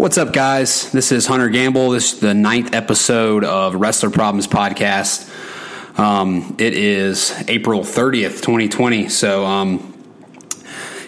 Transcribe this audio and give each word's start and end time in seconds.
What's 0.00 0.16
up, 0.16 0.32
guys? 0.32 0.90
This 0.92 1.12
is 1.12 1.26
Hunter 1.26 1.50
Gamble. 1.50 1.90
This 1.90 2.14
is 2.14 2.20
the 2.20 2.32
ninth 2.32 2.74
episode 2.74 3.44
of 3.44 3.74
Wrestler 3.74 4.08
Problems 4.08 4.46
Podcast. 4.46 5.28
Um, 5.98 6.56
it 6.58 6.72
is 6.72 7.34
April 7.48 7.82
30th, 7.82 8.40
2020. 8.40 9.10
So, 9.10 9.44
um, 9.44 9.92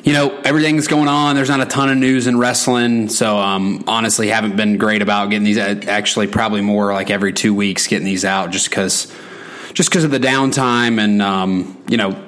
you 0.04 0.12
know, 0.12 0.38
everything's 0.44 0.88
going 0.88 1.08
on. 1.08 1.36
There's 1.36 1.48
not 1.48 1.62
a 1.62 1.64
ton 1.64 1.88
of 1.88 1.96
news 1.96 2.26
in 2.26 2.38
wrestling. 2.38 3.08
So, 3.08 3.38
um, 3.38 3.82
honestly, 3.88 4.28
haven't 4.28 4.56
been 4.56 4.76
great 4.76 5.00
about 5.00 5.30
getting 5.30 5.44
these. 5.44 5.56
Actually, 5.56 6.26
probably 6.26 6.60
more 6.60 6.92
like 6.92 7.08
every 7.08 7.32
two 7.32 7.54
weeks 7.54 7.86
getting 7.86 8.04
these 8.04 8.26
out 8.26 8.50
just 8.50 8.68
because 8.68 9.10
just 9.72 9.88
because 9.88 10.04
of 10.04 10.10
the 10.10 10.20
downtime 10.20 11.00
and, 11.00 11.22
um, 11.22 11.82
you 11.88 11.96
know, 11.96 12.22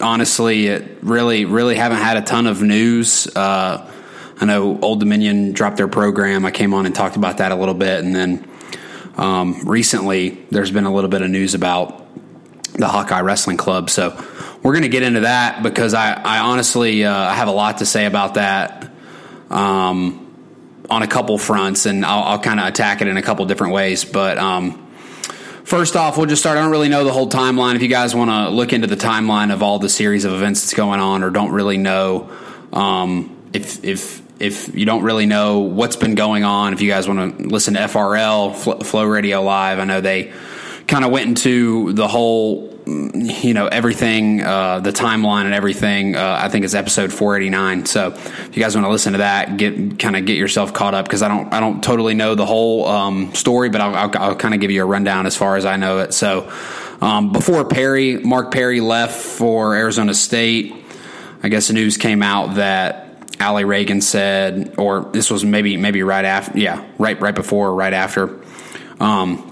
honestly, 0.00 0.68
it 0.68 0.98
really, 1.02 1.44
really 1.44 1.74
haven't 1.74 1.98
had 1.98 2.18
a 2.18 2.22
ton 2.22 2.46
of 2.46 2.62
news. 2.62 3.26
Uh, 3.34 3.88
I 4.42 4.44
know 4.44 4.76
Old 4.82 4.98
Dominion 4.98 5.52
dropped 5.52 5.76
their 5.76 5.86
program. 5.86 6.44
I 6.44 6.50
came 6.50 6.74
on 6.74 6.84
and 6.84 6.92
talked 6.92 7.14
about 7.14 7.36
that 7.38 7.52
a 7.52 7.54
little 7.54 7.76
bit, 7.76 8.04
and 8.04 8.12
then 8.12 8.50
um, 9.16 9.60
recently 9.68 10.30
there's 10.50 10.72
been 10.72 10.84
a 10.84 10.92
little 10.92 11.08
bit 11.08 11.22
of 11.22 11.30
news 11.30 11.54
about 11.54 12.04
the 12.72 12.88
Hawkeye 12.88 13.20
Wrestling 13.20 13.56
Club. 13.56 13.88
So 13.88 14.10
we're 14.60 14.72
going 14.72 14.82
to 14.82 14.88
get 14.88 15.04
into 15.04 15.20
that 15.20 15.62
because 15.62 15.94
I, 15.94 16.14
I 16.14 16.40
honestly 16.40 17.04
uh, 17.04 17.14
I 17.14 17.34
have 17.34 17.46
a 17.46 17.52
lot 17.52 17.78
to 17.78 17.86
say 17.86 18.04
about 18.04 18.34
that 18.34 18.90
um, 19.48 20.34
on 20.90 21.04
a 21.04 21.06
couple 21.06 21.38
fronts, 21.38 21.86
and 21.86 22.04
I'll, 22.04 22.24
I'll 22.24 22.40
kind 22.40 22.58
of 22.58 22.66
attack 22.66 23.00
it 23.00 23.06
in 23.06 23.16
a 23.16 23.22
couple 23.22 23.46
different 23.46 23.74
ways. 23.74 24.04
But 24.04 24.38
um, 24.38 24.90
first 25.62 25.94
off, 25.94 26.16
we'll 26.16 26.26
just 26.26 26.42
start. 26.42 26.58
I 26.58 26.62
don't 26.62 26.72
really 26.72 26.88
know 26.88 27.04
the 27.04 27.12
whole 27.12 27.28
timeline. 27.28 27.76
If 27.76 27.82
you 27.82 27.88
guys 27.88 28.12
want 28.12 28.30
to 28.30 28.48
look 28.48 28.72
into 28.72 28.88
the 28.88 28.96
timeline 28.96 29.52
of 29.52 29.62
all 29.62 29.78
the 29.78 29.88
series 29.88 30.24
of 30.24 30.32
events 30.32 30.62
that's 30.62 30.74
going 30.74 30.98
on, 30.98 31.22
or 31.22 31.30
don't 31.30 31.52
really 31.52 31.76
know 31.76 32.28
um, 32.72 33.38
if 33.52 33.84
if 33.84 34.20
if 34.42 34.74
you 34.74 34.84
don't 34.84 35.04
really 35.04 35.26
know 35.26 35.60
what's 35.60 35.94
been 35.94 36.16
going 36.16 36.42
on, 36.42 36.72
if 36.72 36.80
you 36.80 36.90
guys 36.90 37.06
want 37.06 37.38
to 37.38 37.46
listen 37.46 37.74
to 37.74 37.80
FRL, 37.80 38.84
Flow 38.84 39.04
Radio 39.04 39.40
Live, 39.40 39.78
I 39.78 39.84
know 39.84 40.00
they 40.00 40.32
kind 40.88 41.04
of 41.04 41.12
went 41.12 41.28
into 41.28 41.92
the 41.92 42.08
whole, 42.08 42.76
you 42.84 43.54
know, 43.54 43.68
everything, 43.68 44.42
uh, 44.42 44.80
the 44.80 44.90
timeline 44.90 45.44
and 45.44 45.54
everything. 45.54 46.16
Uh, 46.16 46.40
I 46.42 46.48
think 46.48 46.64
it's 46.64 46.74
episode 46.74 47.12
489. 47.12 47.86
So 47.86 48.08
if 48.08 48.56
you 48.56 48.60
guys 48.60 48.74
want 48.74 48.84
to 48.84 48.90
listen 48.90 49.12
to 49.12 49.18
that, 49.18 49.56
get 49.58 50.00
kind 50.00 50.16
of 50.16 50.26
get 50.26 50.36
yourself 50.36 50.74
caught 50.74 50.94
up 50.94 51.06
because 51.06 51.22
I 51.22 51.28
don't 51.28 51.52
I 51.54 51.60
don't 51.60 51.82
totally 51.82 52.14
know 52.14 52.34
the 52.34 52.44
whole 52.44 52.88
um, 52.88 53.32
story, 53.34 53.70
but 53.70 53.80
I'll, 53.80 53.94
I'll, 53.94 54.18
I'll 54.18 54.36
kind 54.36 54.54
of 54.54 54.60
give 54.60 54.72
you 54.72 54.82
a 54.82 54.86
rundown 54.86 55.26
as 55.26 55.36
far 55.36 55.54
as 55.54 55.64
I 55.64 55.76
know 55.76 56.00
it. 56.00 56.14
So 56.14 56.52
um, 57.00 57.30
before 57.30 57.64
Perry, 57.64 58.16
Mark 58.16 58.50
Perry 58.50 58.80
left 58.80 59.14
for 59.14 59.76
Arizona 59.76 60.14
State. 60.14 60.74
I 61.44 61.48
guess 61.48 61.68
the 61.68 61.74
news 61.74 61.96
came 61.96 62.22
out 62.22 62.56
that 62.56 63.01
Alli 63.42 63.64
Ragan 63.64 64.00
said, 64.00 64.76
or 64.78 65.10
this 65.12 65.28
was 65.28 65.44
maybe 65.44 65.76
maybe 65.76 66.04
right 66.04 66.24
after, 66.24 66.56
yeah, 66.56 66.86
right 66.96 67.20
right 67.20 67.34
before 67.34 67.70
or 67.70 67.74
right 67.74 67.92
after. 67.92 68.40
Um, 69.00 69.48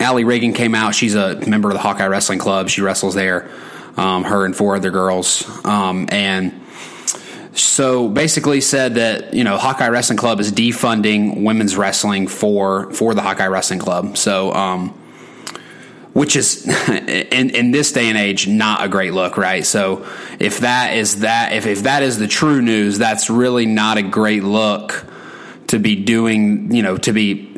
Alli 0.00 0.24
Ragan 0.24 0.52
came 0.52 0.74
out. 0.74 0.96
She's 0.96 1.14
a 1.14 1.36
member 1.46 1.68
of 1.68 1.74
the 1.74 1.80
Hawkeye 1.80 2.08
Wrestling 2.08 2.40
Club. 2.40 2.68
She 2.68 2.82
wrestles 2.82 3.14
there. 3.14 3.48
Um, 3.96 4.24
her 4.24 4.44
and 4.44 4.54
four 4.54 4.76
other 4.76 4.90
girls, 4.90 5.44
um, 5.64 6.08
and 6.10 6.60
so 7.52 8.08
basically 8.08 8.60
said 8.60 8.94
that 8.94 9.32
you 9.32 9.44
know 9.44 9.58
Hawkeye 9.58 9.88
Wrestling 9.88 10.18
Club 10.18 10.40
is 10.40 10.52
defunding 10.52 11.44
women's 11.44 11.76
wrestling 11.76 12.26
for 12.26 12.92
for 12.92 13.14
the 13.14 13.22
Hawkeye 13.22 13.46
Wrestling 13.46 13.80
Club. 13.80 14.16
So 14.16 14.52
um, 14.52 14.92
which 16.12 16.36
is 16.36 16.66
in, 16.88 17.50
in 17.50 17.70
this 17.70 17.92
day 17.92 18.08
and 18.08 18.18
age 18.18 18.48
not 18.48 18.84
a 18.84 18.88
great 18.88 19.12
look, 19.12 19.36
right? 19.36 19.64
So 19.64 20.06
if 20.38 20.60
that 20.60 20.94
is 20.96 21.20
that 21.20 21.52
if, 21.52 21.66
if 21.66 21.82
that 21.84 22.02
is 22.02 22.18
the 22.18 22.28
true 22.28 22.62
news, 22.62 22.98
that's 22.98 23.30
really 23.30 23.66
not 23.66 23.98
a 23.98 24.02
great 24.02 24.44
look 24.44 25.06
to 25.68 25.78
be 25.78 25.96
doing, 25.96 26.74
you 26.74 26.82
know, 26.82 26.96
to 26.98 27.12
be 27.12 27.56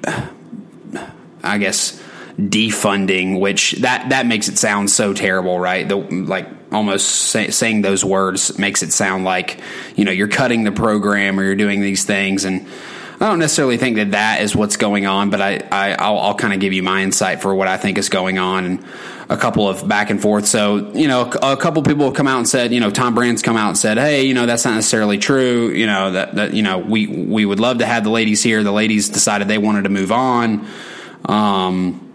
I 1.43 1.59
guess 1.59 2.01
defunding, 2.39 3.41
which 3.41 3.73
that 3.81 4.11
that 4.11 4.27
makes 4.27 4.49
it 4.49 4.59
sound 4.59 4.91
so 4.91 5.13
terrible, 5.13 5.59
right? 5.59 5.89
The 5.89 5.97
like 5.97 6.49
almost 6.73 7.07
say, 7.07 7.51
saying 7.51 7.83
those 7.83 8.05
words 8.05 8.59
makes 8.59 8.83
it 8.83 8.93
sound 8.93 9.25
like 9.25 9.61
you 9.97 10.05
know 10.05 10.13
you're 10.13 10.29
cutting 10.29 10.65
the 10.65 10.73
program 10.73 11.39
or 11.39 11.45
you're 11.45 11.55
doing 11.55 11.81
these 11.81 12.05
things 12.05 12.45
and 12.45 12.67
I 13.21 13.29
don't 13.29 13.39
necessarily 13.39 13.77
think 13.77 13.97
that 13.97 14.13
that 14.13 14.41
is 14.41 14.57
what's 14.57 14.79
going 14.79 15.05
on, 15.05 15.29
but 15.29 15.43
I, 15.43 15.59
I 15.71 16.11
will 16.11 16.19
I'll 16.19 16.35
kind 16.35 16.55
of 16.55 16.61
give 16.61 16.73
you 16.73 16.83
my 16.83 17.03
insight 17.03 17.43
for 17.43 17.55
what 17.55 17.69
I 17.69 17.77
think 17.77 17.99
is 17.99 18.09
going 18.09 18.39
on 18.39 18.65
and 18.65 18.85
a 19.29 19.37
couple 19.37 19.69
of 19.69 19.87
back 19.87 20.09
and 20.09 20.21
forth. 20.23 20.47
So 20.47 20.91
you 20.93 21.07
know, 21.07 21.31
a, 21.43 21.53
a 21.53 21.57
couple 21.59 21.83
people 21.83 22.07
have 22.07 22.15
come 22.15 22.27
out 22.27 22.39
and 22.39 22.49
said, 22.49 22.73
you 22.73 22.81
know, 22.81 22.91
Tom 22.91 23.15
Brand's 23.15 23.43
come 23.43 23.59
out 23.59 23.69
and 23.69 23.79
said, 23.79 23.99
hey, 23.99 24.25
you 24.25 24.33
know, 24.33 24.47
that's 24.47 24.65
not 24.65 24.75
necessarily 24.75 25.19
true. 25.19 25.69
You 25.69 25.87
know 25.87 26.13
that 26.13 26.35
that 26.37 26.55
you 26.55 26.63
know 26.63 26.79
we 26.79 27.07
we 27.07 27.45
would 27.45 27.61
love 27.61 27.79
to 27.79 27.87
have 27.87 28.05
the 28.05 28.11
ladies 28.11 28.43
here. 28.43 28.63
The 28.63 28.73
ladies 28.73 29.11
decided 29.11 29.49
they 29.49 29.59
wanted 29.59 29.83
to 29.83 29.91
move 29.91 30.13
on. 30.13 30.67
Um, 31.27 32.07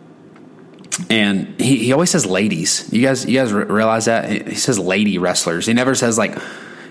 and 1.10 1.60
he, 1.62 1.78
he 1.78 1.94
always 1.94 2.10
says 2.10 2.26
ladies. 2.26 2.92
You 2.92 3.02
guys, 3.02 3.26
you 3.26 3.38
guys 3.38 3.54
realize 3.54 4.06
that 4.06 4.48
he 4.48 4.56
says 4.56 4.80
lady 4.80 5.18
wrestlers. 5.18 5.66
He 5.66 5.74
never 5.74 5.94
says 5.94 6.18
like 6.18 6.36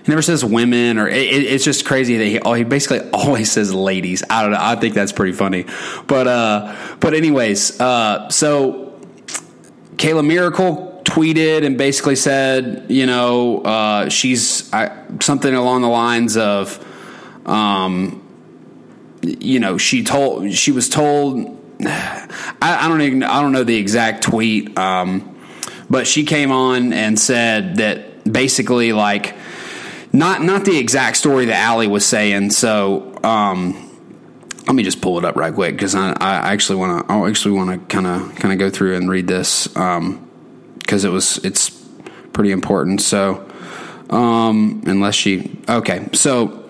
he 0.05 0.11
never 0.11 0.21
says 0.21 0.45
women 0.45 0.99
or 0.99 1.07
it, 1.07 1.15
it's 1.17 1.63
just 1.63 1.83
crazy 1.83 2.17
that 2.17 2.25
he, 2.25 2.39
oh, 2.39 2.53
he 2.53 2.63
basically 2.63 3.09
always 3.13 3.51
says 3.51 3.73
ladies. 3.73 4.23
I 4.29 4.43
don't 4.43 4.51
know. 4.51 4.59
I 4.61 4.75
think 4.75 4.93
that's 4.93 5.11
pretty 5.11 5.31
funny. 5.31 5.65
But, 6.05 6.27
uh, 6.27 6.75
but 6.99 7.15
anyways, 7.15 7.81
uh, 7.81 8.29
so 8.29 8.99
Kayla 9.95 10.25
Miracle 10.25 11.01
tweeted 11.05 11.65
and 11.65 11.75
basically 11.75 12.15
said, 12.15 12.85
you 12.89 13.07
know, 13.07 13.61
uh, 13.61 14.09
she's 14.09 14.71
I, 14.71 14.95
something 15.21 15.53
along 15.53 15.81
the 15.81 15.87
lines 15.87 16.37
of, 16.37 16.79
um, 17.47 18.21
you 19.23 19.59
know, 19.59 19.79
she 19.79 20.03
told, 20.03 20.51
she 20.53 20.71
was 20.71 20.87
told, 20.87 21.47
I, 21.81 22.27
I 22.61 22.87
don't 22.87 23.01
even, 23.01 23.23
I 23.23 23.41
don't 23.41 23.53
know 23.53 23.63
the 23.63 23.77
exact 23.77 24.23
tweet. 24.23 24.77
Um, 24.77 25.35
but 25.89 26.05
she 26.05 26.25
came 26.25 26.51
on 26.51 26.93
and 26.93 27.19
said 27.19 27.77
that 27.77 28.31
basically 28.31 28.93
like, 28.93 29.35
not 30.15 30.41
not 30.41 30.65
the 30.65 30.77
exact 30.77 31.17
story 31.17 31.45
that 31.45 31.59
Alli 31.59 31.87
was 31.87 32.05
saying. 32.05 32.51
So 32.51 33.19
um, 33.23 33.81
let 34.65 34.75
me 34.75 34.83
just 34.83 35.01
pull 35.01 35.17
it 35.17 35.25
up 35.25 35.35
right 35.35 35.53
quick 35.53 35.75
because 35.75 35.93
I, 35.93 36.11
I 36.11 36.53
actually 36.53 36.79
want 36.79 37.07
to 37.07 37.13
I 37.13 37.29
actually 37.29 37.55
want 37.55 37.71
to 37.71 37.95
kind 37.95 38.07
of 38.07 38.35
kind 38.35 38.53
of 38.53 38.59
go 38.59 38.69
through 38.69 38.95
and 38.95 39.09
read 39.09 39.27
this 39.27 39.67
because 39.67 39.97
um, 39.97 40.29
it 40.89 41.09
was 41.09 41.37
it's 41.43 41.69
pretty 42.33 42.51
important. 42.51 43.01
So 43.01 43.47
um, 44.09 44.81
unless 44.85 45.15
she 45.15 45.59
okay, 45.67 46.07
so. 46.13 46.61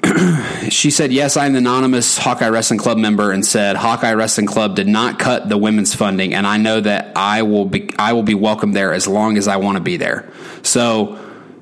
she 0.70 0.92
said, 0.92 1.12
Yes, 1.12 1.36
I'm 1.36 1.50
an 1.50 1.56
anonymous 1.56 2.18
Hawkeye 2.18 2.48
Wrestling 2.48 2.78
Club 2.78 2.98
member 2.98 3.32
and 3.32 3.44
said 3.44 3.74
Hawkeye 3.74 4.12
Wrestling 4.12 4.46
Club 4.46 4.76
did 4.76 4.86
not 4.86 5.18
cut 5.18 5.48
the 5.48 5.58
women's 5.58 5.92
funding 5.92 6.34
and 6.34 6.46
I 6.46 6.56
know 6.56 6.80
that 6.80 7.12
I 7.16 7.42
will 7.42 7.64
be 7.64 7.90
I 7.98 8.12
will 8.12 8.22
be 8.22 8.34
welcome 8.34 8.72
there 8.72 8.92
as 8.92 9.08
long 9.08 9.36
as 9.36 9.48
I 9.48 9.56
want 9.56 9.76
to 9.76 9.82
be 9.82 9.96
there. 9.96 10.30
So 10.62 11.18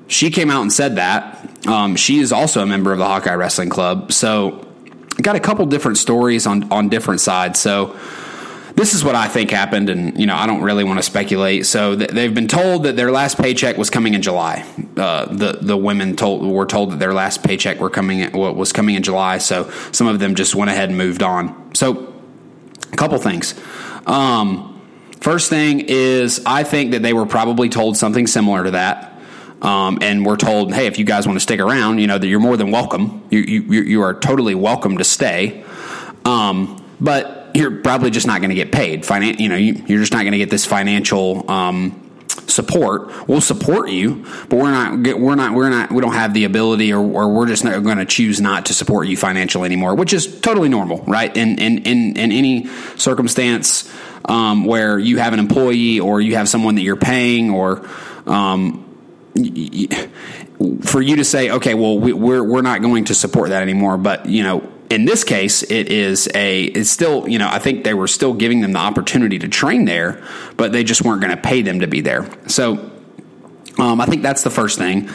she 0.07 0.31
came 0.31 0.49
out 0.49 0.61
and 0.61 0.71
said 0.71 0.95
that. 0.95 1.67
Um, 1.67 1.95
she 1.95 2.19
is 2.19 2.31
also 2.31 2.61
a 2.61 2.65
member 2.65 2.91
of 2.93 2.97
the 2.97 3.05
Hawkeye 3.05 3.33
Wrestling 3.33 3.69
Club. 3.69 4.11
So, 4.13 4.65
got 5.21 5.35
a 5.35 5.39
couple 5.39 5.65
different 5.65 5.97
stories 5.97 6.47
on 6.47 6.71
on 6.71 6.89
different 6.89 7.21
sides. 7.21 7.59
So, 7.59 7.97
this 8.75 8.93
is 8.93 9.03
what 9.03 9.15
I 9.15 9.27
think 9.27 9.51
happened, 9.51 9.89
and 9.89 10.17
you 10.17 10.25
know, 10.25 10.35
I 10.35 10.47
don't 10.47 10.61
really 10.61 10.83
want 10.83 10.99
to 10.99 11.03
speculate. 11.03 11.65
So, 11.65 11.95
th- 11.97 12.11
they've 12.11 12.33
been 12.33 12.47
told 12.47 12.83
that 12.83 12.95
their 12.95 13.11
last 13.11 13.37
paycheck 13.37 13.77
was 13.77 13.89
coming 13.89 14.13
in 14.13 14.21
July. 14.21 14.65
Uh, 14.95 15.25
the 15.25 15.59
the 15.61 15.75
women 15.75 16.15
told 16.15 16.45
were 16.45 16.65
told 16.65 16.91
that 16.91 16.99
their 16.99 17.13
last 17.13 17.43
paycheck 17.43 17.79
were 17.79 17.89
coming 17.89 18.21
in, 18.21 18.31
was 18.31 18.71
coming 18.71 18.95
in 18.95 19.03
July. 19.03 19.39
So, 19.39 19.69
some 19.91 20.07
of 20.07 20.19
them 20.19 20.35
just 20.35 20.55
went 20.55 20.71
ahead 20.71 20.89
and 20.89 20.97
moved 20.97 21.21
on. 21.21 21.75
So, 21.75 22.13
a 22.93 22.95
couple 22.95 23.17
things. 23.17 23.55
Um, 24.05 24.81
first 25.19 25.49
thing 25.49 25.81
is, 25.81 26.41
I 26.45 26.63
think 26.63 26.91
that 26.91 27.01
they 27.01 27.11
were 27.11 27.25
probably 27.25 27.67
told 27.67 27.97
something 27.97 28.25
similar 28.25 28.63
to 28.63 28.71
that 28.71 29.16
um, 29.61 29.99
and 30.01 30.25
we're 30.25 30.37
told, 30.37 30.73
hey, 30.73 30.85
if 30.85 30.99
you 30.99 31.05
guys 31.05 31.25
want 31.25 31.37
to 31.37 31.41
stick 31.41 31.59
around, 31.59 31.99
you 31.99 32.07
know 32.07 32.17
that 32.17 32.27
you're 32.27 32.39
more 32.39 32.57
than 32.57 32.71
welcome. 32.71 33.25
You 33.29 33.39
you 33.39 33.61
you 33.81 34.01
are 34.01 34.13
totally 34.13 34.55
welcome 34.55 34.97
to 34.97 35.03
stay. 35.03 35.63
Um, 36.25 36.83
but 36.99 37.51
you're 37.53 37.81
probably 37.81 38.11
just 38.11 38.27
not 38.27 38.41
going 38.41 38.49
to 38.49 38.55
get 38.55 38.71
paid. 38.71 39.03
Finan- 39.03 39.39
you 39.39 39.49
know, 39.49 39.55
you, 39.55 39.73
are 39.73 39.99
just 39.99 40.13
not 40.13 40.21
going 40.21 40.33
to 40.33 40.37
get 40.37 40.49
this 40.49 40.65
financial 40.65 41.49
um, 41.49 42.03
support. 42.47 43.27
We'll 43.27 43.41
support 43.41 43.89
you, 43.89 44.25
but 44.49 44.57
we're 44.57 44.71
not 44.71 45.19
we're 45.19 45.35
not 45.35 45.53
we're 45.53 45.69
not 45.69 45.91
we 45.91 46.01
don't 46.01 46.13
have 46.13 46.33
the 46.33 46.43
ability, 46.43 46.93
or, 46.93 46.99
or 46.99 47.29
we're 47.29 47.47
just 47.47 47.63
not 47.63 47.81
going 47.83 47.97
to 47.97 48.05
choose 48.05 48.39
not 48.39 48.67
to 48.67 48.73
support 48.73 49.07
you 49.07 49.17
financially 49.17 49.65
anymore, 49.65 49.95
which 49.95 50.13
is 50.13 50.39
totally 50.41 50.69
normal, 50.69 51.03
right? 51.07 51.35
In 51.35 51.57
in 51.59 51.79
in, 51.79 52.17
in 52.17 52.31
any 52.31 52.67
circumstance 52.95 53.91
um, 54.25 54.65
where 54.65 54.99
you 54.99 55.17
have 55.17 55.33
an 55.33 55.39
employee 55.39 55.99
or 55.99 56.21
you 56.21 56.35
have 56.35 56.49
someone 56.49 56.75
that 56.75 56.81
you're 56.81 56.95
paying 56.95 57.49
or 57.49 57.87
um, 58.25 58.86
for 60.81 61.01
you 61.01 61.17
to 61.17 61.23
say, 61.23 61.51
okay, 61.51 61.73
well, 61.73 61.99
we, 61.99 62.13
we're 62.13 62.43
we're 62.43 62.61
not 62.61 62.81
going 62.81 63.05
to 63.05 63.13
support 63.13 63.49
that 63.49 63.61
anymore. 63.61 63.97
But 63.97 64.25
you 64.25 64.43
know, 64.43 64.67
in 64.89 65.05
this 65.05 65.23
case, 65.23 65.63
it 65.63 65.89
is 65.89 66.29
a 66.33 66.63
it's 66.63 66.89
still 66.89 67.27
you 67.27 67.39
know 67.39 67.47
I 67.49 67.59
think 67.59 67.83
they 67.83 67.93
were 67.93 68.07
still 68.07 68.33
giving 68.33 68.61
them 68.61 68.73
the 68.73 68.79
opportunity 68.79 69.39
to 69.39 69.47
train 69.47 69.85
there, 69.85 70.23
but 70.55 70.71
they 70.71 70.83
just 70.83 71.03
weren't 71.03 71.21
going 71.21 71.35
to 71.35 71.41
pay 71.41 71.61
them 71.61 71.81
to 71.81 71.87
be 71.87 72.01
there. 72.01 72.27
So 72.47 72.91
um, 73.77 74.01
I 74.01 74.05
think 74.05 74.23
that's 74.23 74.43
the 74.43 74.49
first 74.49 74.77
thing, 74.77 75.09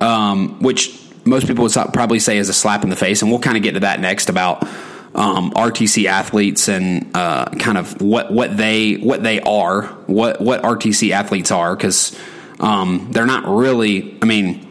um, 0.00 0.60
which 0.60 0.98
most 1.24 1.46
people 1.46 1.64
would 1.64 1.72
probably 1.92 2.18
say 2.18 2.38
is 2.38 2.48
a 2.48 2.54
slap 2.54 2.82
in 2.82 2.90
the 2.90 2.96
face, 2.96 3.22
and 3.22 3.30
we'll 3.30 3.40
kind 3.40 3.56
of 3.56 3.62
get 3.62 3.72
to 3.72 3.80
that 3.80 4.00
next 4.00 4.28
about. 4.28 4.66
Um, 5.12 5.50
RTC 5.50 6.04
athletes 6.04 6.68
and 6.68 7.10
uh, 7.16 7.46
kind 7.58 7.76
of 7.76 8.00
what 8.00 8.32
what 8.32 8.56
they 8.56 8.94
what 8.94 9.24
they 9.24 9.40
are, 9.40 9.86
what 10.06 10.40
what 10.40 10.62
RTC 10.62 11.10
athletes 11.10 11.50
are, 11.50 11.74
because 11.74 12.16
um, 12.60 13.08
they're 13.10 13.26
not 13.26 13.46
really. 13.46 14.18
I 14.22 14.26
mean, 14.26 14.66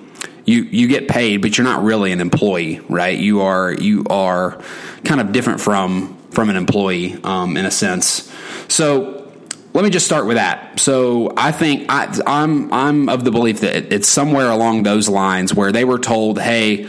you 0.45 0.63
you 0.63 0.87
get 0.87 1.07
paid, 1.07 1.41
but 1.41 1.57
you're 1.57 1.65
not 1.65 1.83
really 1.83 2.11
an 2.11 2.21
employee, 2.21 2.79
right? 2.89 3.17
You 3.17 3.41
are 3.41 3.73
you 3.73 4.05
are 4.09 4.61
kind 5.03 5.19
of 5.19 5.31
different 5.31 5.61
from 5.61 6.17
from 6.31 6.49
an 6.49 6.55
employee 6.55 7.19
um, 7.23 7.57
in 7.57 7.65
a 7.65 7.71
sense. 7.71 8.31
So 8.67 9.31
let 9.73 9.83
me 9.83 9.89
just 9.89 10.05
start 10.05 10.25
with 10.25 10.37
that. 10.37 10.79
So 10.79 11.33
I 11.37 11.51
think 11.51 11.85
I, 11.89 12.15
I'm 12.25 12.71
I'm 12.73 13.09
of 13.09 13.23
the 13.23 13.31
belief 13.31 13.61
that 13.61 13.93
it's 13.93 14.07
somewhere 14.07 14.49
along 14.49 14.83
those 14.83 15.09
lines 15.09 15.53
where 15.53 15.71
they 15.71 15.83
were 15.83 15.99
told, 15.99 16.39
"Hey, 16.39 16.87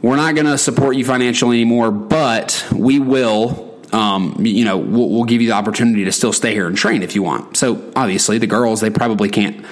we're 0.00 0.16
not 0.16 0.34
going 0.34 0.46
to 0.46 0.58
support 0.58 0.96
you 0.96 1.04
financially 1.04 1.56
anymore, 1.60 1.90
but 1.90 2.66
we 2.72 2.98
will." 2.98 3.70
Um, 3.92 4.36
you 4.40 4.64
know, 4.64 4.78
we'll, 4.78 5.10
we'll 5.10 5.24
give 5.24 5.42
you 5.42 5.48
the 5.48 5.54
opportunity 5.54 6.04
to 6.06 6.12
still 6.12 6.32
stay 6.32 6.54
here 6.54 6.66
and 6.66 6.74
train 6.74 7.02
if 7.02 7.14
you 7.14 7.22
want. 7.22 7.58
So 7.58 7.92
obviously, 7.94 8.38
the 8.38 8.46
girls 8.46 8.80
they 8.80 8.88
probably 8.88 9.28
can't 9.28 9.66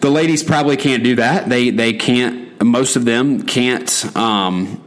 the 0.00 0.10
ladies 0.10 0.42
probably 0.42 0.76
can't 0.76 1.02
do 1.02 1.16
that. 1.16 1.48
They 1.48 1.70
they 1.70 1.92
can't. 1.92 2.62
Most 2.62 2.96
of 2.96 3.04
them 3.04 3.42
can't 3.42 4.16
um, 4.16 4.82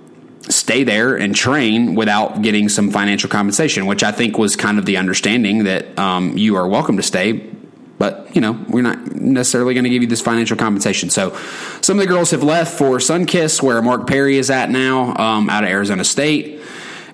stay 0.50 0.84
there 0.84 1.16
and 1.16 1.36
train 1.36 1.96
without 1.96 2.42
getting 2.42 2.70
some 2.70 2.92
financial 2.92 3.30
compensation, 3.30 3.86
which 3.86 4.04
I 4.04 4.12
think 4.12 4.38
was 4.38 4.56
kind 4.56 4.78
of 4.78 4.86
the 4.86 4.98
understanding 4.98 5.66
that 5.66 5.98
um, 5.98 6.38
you 6.38 6.56
are 6.56 6.68
welcome 6.68 6.98
to 6.98 7.04
stay, 7.04 7.34
but 7.34 8.34
you 8.36 8.42
know 8.42 8.54
we're 8.70 8.82
not 8.82 9.16
necessarily 9.16 9.74
going 9.74 9.84
to 9.84 9.90
give 9.90 10.02
you 10.02 10.08
this 10.08 10.22
financial 10.22 10.58
compensation. 10.58 11.10
So 11.10 11.38
some 11.82 12.00
of 12.00 12.06
the 12.06 12.12
girls 12.12 12.32
have 12.32 12.44
left 12.44 12.78
for 12.78 12.98
Sunkist, 12.98 13.62
where 13.62 13.82
Mark 13.82 14.08
Perry 14.08 14.38
is 14.38 14.50
at 14.50 14.70
now, 14.70 15.16
um, 15.16 15.50
out 15.50 15.64
of 15.64 15.70
Arizona 15.70 16.04
State, 16.04 16.62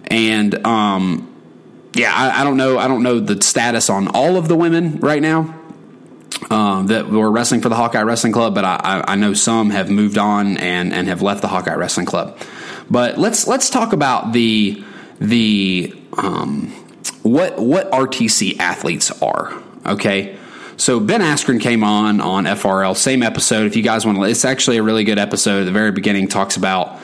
and 0.05 0.65
um, 0.65 1.33
yeah, 1.95 2.13
I, 2.13 2.41
I, 2.41 2.43
don't 2.43 2.57
know. 2.57 2.77
I 2.77 2.87
don't 2.87 3.01
know 3.01 3.19
the 3.19 3.41
status 3.41 3.89
on 3.89 4.07
all 4.09 4.37
of 4.37 4.47
the 4.47 4.55
women 4.55 4.99
right 4.99 5.21
now 5.21 5.56
um, 6.49 6.87
that 6.87 7.09
were 7.09 7.31
wrestling 7.31 7.61
for 7.61 7.69
the 7.69 7.75
Hawkeye 7.75 8.01
Wrestling 8.01 8.33
Club, 8.33 8.55
but 8.55 8.63
I, 8.63 9.03
I, 9.07 9.15
know 9.15 9.33
some 9.33 9.69
have 9.71 9.89
moved 9.89 10.17
on 10.17 10.57
and, 10.57 10.93
and 10.93 11.07
have 11.07 11.21
left 11.21 11.41
the 11.41 11.47
Hawkeye 11.47 11.73
Wrestling 11.73 12.05
Club. 12.05 12.37
But 12.89 13.17
let's 13.17 13.47
let's 13.47 13.69
talk 13.69 13.93
about 13.93 14.33
the 14.33 14.83
the 15.19 15.93
um, 16.17 16.67
what 17.23 17.59
what 17.59 17.89
RTC 17.91 18.59
athletes 18.59 19.11
are. 19.21 19.53
Okay, 19.85 20.37
so 20.77 20.99
Ben 20.99 21.21
Askren 21.21 21.59
came 21.59 21.83
on 21.83 22.21
on 22.21 22.45
FRL, 22.45 22.95
same 22.95 23.23
episode. 23.23 23.65
If 23.65 23.75
you 23.75 23.83
guys 23.83 24.05
want 24.05 24.17
to, 24.17 24.23
it's 24.23 24.45
actually 24.45 24.77
a 24.77 24.83
really 24.83 25.03
good 25.03 25.19
episode. 25.19 25.61
At 25.61 25.65
the 25.65 25.71
very 25.71 25.91
beginning, 25.91 26.27
talks 26.27 26.55
about 26.55 26.99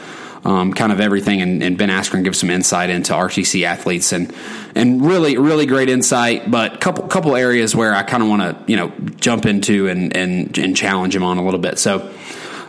um, 0.45 0.73
kind 0.73 0.91
of 0.91 0.99
everything, 0.99 1.41
and, 1.41 1.63
and, 1.63 1.77
Ben 1.77 1.89
Askren 1.89 2.23
gives 2.23 2.39
some 2.39 2.49
insight 2.49 2.89
into 2.89 3.13
RTC 3.13 3.63
athletes 3.63 4.11
and 4.11 4.33
and 4.75 5.05
really 5.05 5.37
really 5.37 5.65
great 5.65 5.89
insight. 5.89 6.51
But 6.51 6.81
couple 6.81 7.07
couple 7.07 7.35
areas 7.35 7.75
where 7.75 7.93
I 7.93 8.03
kind 8.03 8.21
of 8.21 8.29
want 8.29 8.41
to 8.41 8.71
you 8.71 8.77
know 8.77 8.91
jump 9.17 9.45
into 9.45 9.87
and 9.87 10.15
and 10.15 10.57
and 10.57 10.75
challenge 10.75 11.15
him 11.15 11.23
on 11.23 11.37
a 11.37 11.43
little 11.43 11.59
bit. 11.59 11.79
So 11.79 12.11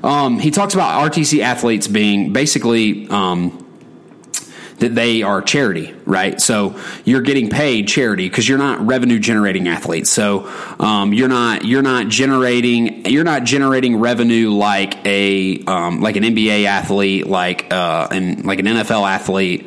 um, 0.02 0.38
he 0.38 0.50
talks 0.50 0.74
about 0.74 1.10
RTC 1.10 1.40
athletes 1.40 1.88
being 1.88 2.32
basically. 2.32 3.08
Um, 3.08 3.60
that 4.78 4.94
they 4.94 5.22
are 5.22 5.40
charity, 5.40 5.94
right? 6.04 6.40
So 6.40 6.78
you're 7.04 7.22
getting 7.22 7.50
paid 7.50 7.88
charity 7.88 8.28
because 8.28 8.48
you're 8.48 8.58
not 8.58 8.84
revenue 8.84 9.18
generating 9.18 9.68
athletes. 9.68 10.10
So 10.10 10.46
um, 10.80 11.12
you're 11.12 11.28
not 11.28 11.64
you're 11.64 11.82
not 11.82 12.08
generating 12.08 13.06
you're 13.06 13.24
not 13.24 13.44
generating 13.44 13.96
revenue 13.96 14.50
like 14.50 15.04
a 15.06 15.62
um, 15.64 16.00
like 16.00 16.16
an 16.16 16.24
NBA 16.24 16.64
athlete, 16.64 17.26
like 17.26 17.72
uh, 17.72 18.08
and 18.10 18.44
like 18.44 18.58
an 18.58 18.66
NFL 18.66 19.08
athlete. 19.08 19.66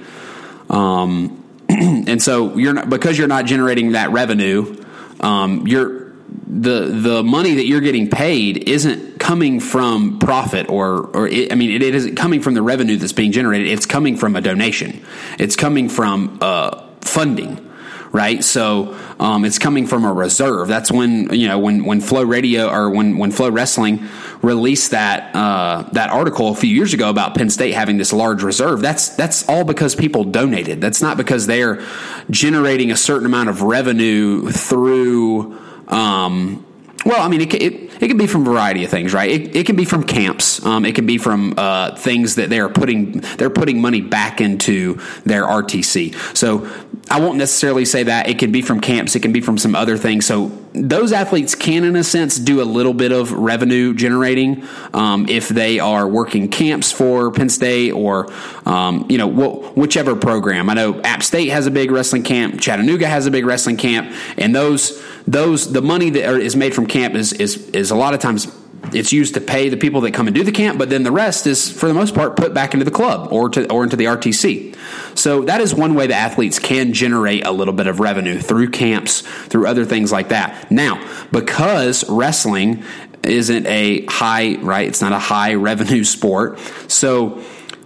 Um, 0.70 1.44
and 1.70 2.22
so 2.22 2.58
you're 2.58 2.74
not 2.74 2.90
because 2.90 3.18
you're 3.18 3.28
not 3.28 3.46
generating 3.46 3.94
that 3.94 4.12
revenue. 4.12 4.84
Um, 5.20 5.68
you're 5.68 6.07
the 6.50 6.86
the 6.86 7.24
money 7.24 7.56
that 7.56 7.66
you're 7.66 7.82
getting 7.82 8.10
paid 8.10 8.70
isn't 8.70 9.20
coming 9.20 9.60
from 9.60 10.20
profit 10.20 10.70
or 10.70 11.08
or 11.08 11.28
it, 11.28 11.52
I 11.52 11.56
mean 11.56 11.72
it, 11.72 11.84
it 11.84 11.94
isn't 11.94 12.16
coming 12.16 12.42
from 12.42 12.54
the 12.54 12.62
revenue 12.62 12.96
that's 12.98 13.14
being 13.14 13.32
generated. 13.32 13.68
It's 13.68 13.86
coming 13.86 14.16
from 14.16 14.36
a 14.36 14.42
donation. 14.42 15.06
It's 15.38 15.56
coming 15.56 15.90
from 15.90 16.38
uh, 16.42 16.88
funding 17.02 17.68
right? 18.12 18.44
So 18.44 18.98
um, 19.20 19.46
it's 19.46 19.60
coming 19.60 19.86
from 19.86 20.06
a 20.06 20.14
reserve. 20.14 20.68
That's 20.68 20.92
when 20.92 21.34
you 21.34 21.48
know 21.48 21.60
when 21.60 21.86
when 21.86 22.02
Flow 22.02 22.24
Radio 22.24 22.70
or 22.70 22.90
when 22.90 23.18
when 23.18 23.32
FloWrestling 23.32 24.08
released 24.44 24.92
that 24.92 25.36
uh, 25.36 25.84
that 25.94 26.10
article 26.10 26.50
a 26.50 26.56
few 26.56 26.74
years 26.74 26.94
ago 26.94 27.10
about 27.10 27.36
Penn 27.36 27.50
State 27.50 27.74
having 27.74 27.98
this 27.98 28.14
large 28.14 28.44
reserve. 28.44 28.82
That's 28.82 29.10
that's 29.10 29.48
all 29.48 29.64
because 29.64 29.96
people 29.96 30.24
donated. 30.24 30.82
That's 30.82 31.02
not 31.02 31.18
because 31.18 31.48
they're 31.48 31.84
generating 32.30 32.92
a 32.92 32.98
certain 32.98 33.26
amount 33.26 33.50
of 33.50 33.62
revenue 33.62 34.50
through 34.52 35.60
um, 35.88 36.66
well, 37.06 37.22
I 37.22 37.30
mean, 37.30 37.42
it, 37.42 37.54
it, 37.54 38.04
it 38.04 38.08
can 38.10 38.18
be 38.18 38.28
from 38.28 38.42
a 38.42 38.46
variety 38.46 38.84
of 38.84 38.90
things, 38.90 39.14
right? 39.14 39.30
It, 39.30 39.56
it 39.56 39.66
can 39.66 39.76
be 39.76 39.86
from 39.86 40.04
camps. 40.04 40.66
Um, 40.66 40.86
it 40.86 40.94
can 40.94 41.06
be 41.06 41.18
from 41.18 41.54
uh, 41.56 41.96
things 41.96 42.36
that 42.36 42.50
they 42.50 42.60
are 42.60 42.70
putting 42.70 43.22
they're 43.38 43.50
putting 43.50 43.82
money 43.82 44.02
back 44.02 44.42
into 44.42 44.96
their 45.24 45.44
RTC. 45.44 46.36
So 46.36 46.70
I 47.10 47.20
won't 47.20 47.38
necessarily 47.38 47.86
say 47.86 48.04
that. 48.04 48.28
It 48.28 48.38
can 48.38 48.52
be 48.52 48.62
from 48.62 48.82
camps. 48.82 49.16
It 49.16 49.22
can 49.22 49.32
be 49.32 49.42
from 49.42 49.58
some 49.58 49.76
other 49.76 49.98
things. 49.98 50.26
So 50.26 50.52
those 50.74 51.12
athletes 51.12 51.56
can, 51.56 51.84
in 51.84 51.96
a 51.96 52.04
sense, 52.04 52.38
do 52.38 52.62
a 52.62 52.66
little 52.66 52.94
bit 52.94 53.12
of 53.12 53.32
revenue 53.32 53.94
generating 53.94 54.68
um, 54.94 55.28
if 55.30 55.48
they 55.48 55.80
are 55.80 56.08
working 56.08 56.50
camps 56.50 56.92
for 56.92 57.32
Penn 57.32 57.50
State 57.50 57.92
or 57.92 58.32
um, 58.66 59.06
you 59.10 59.18
know 59.18 59.30
wh- 59.30 59.78
whichever 59.78 60.16
program. 60.16 60.70
I 60.70 60.74
know 60.74 61.02
App 61.02 61.24
State 61.24 61.50
has 61.50 61.66
a 61.66 61.72
big 61.72 61.92
wrestling 61.92 62.24
camp. 62.24 62.60
Chattanooga 62.60 63.08
has 63.08 63.26
a 63.26 63.32
big 63.32 63.46
wrestling 63.46 63.78
camp, 63.78 64.14
and 64.38 64.56
those 64.56 65.02
those 65.28 65.72
the 65.72 65.82
money 65.82 66.10
that 66.10 66.36
is 66.36 66.56
made 66.56 66.76
from 66.76 66.88
camp 66.88 67.16
is 67.16 67.34
is 67.34 67.70
is 67.70 67.92
a 67.92 67.96
lot 67.96 68.14
of 68.14 68.20
times 68.20 68.48
it's 68.94 69.12
used 69.12 69.34
to 69.36 69.42
pay 69.42 69.70
the 69.70 69.78
people 69.78 70.02
that 70.02 70.14
come 70.14 70.28
and 70.28 70.36
do 70.36 70.44
the 70.44 70.52
camp, 70.52 70.78
but 70.78 70.90
then 70.90 71.04
the 71.04 71.12
rest 71.12 71.48
is, 71.48 71.72
for 71.72 71.88
the 71.88 71.94
most 71.94 72.16
part, 72.16 72.36
put 72.36 72.54
back 72.54 72.74
into 72.74 72.86
the 72.86 72.92
club 72.92 73.32
or 73.32 73.50
to 73.50 73.72
or 73.72 73.84
into 73.84 73.96
the 73.96 74.06
RTC. 74.06 74.76
So 75.18 75.44
that 75.44 75.62
is 75.62 75.74
one 75.74 75.96
way 75.96 76.08
the 76.08 76.16
athletes 76.16 76.60
can 76.60 76.94
generate 76.94 77.46
a 77.46 77.52
little 77.52 77.74
bit 77.74 77.88
of 77.88 78.00
revenue 78.00 78.40
through 78.40 78.70
camps, 78.70 79.22
through 79.22 79.68
other 79.68 79.86
things 79.86 80.12
like 80.12 80.30
that. 80.30 80.72
Now, 80.72 81.04
because 81.32 82.08
wrestling 82.10 82.84
isn't 83.24 83.66
a 83.66 84.06
high 84.06 84.56
right, 84.58 84.88
it's 84.88 85.02
not 85.02 85.12
a 85.12 85.20
high 85.20 85.54
revenue 85.70 86.04
sport. 86.04 86.60
So 86.88 87.42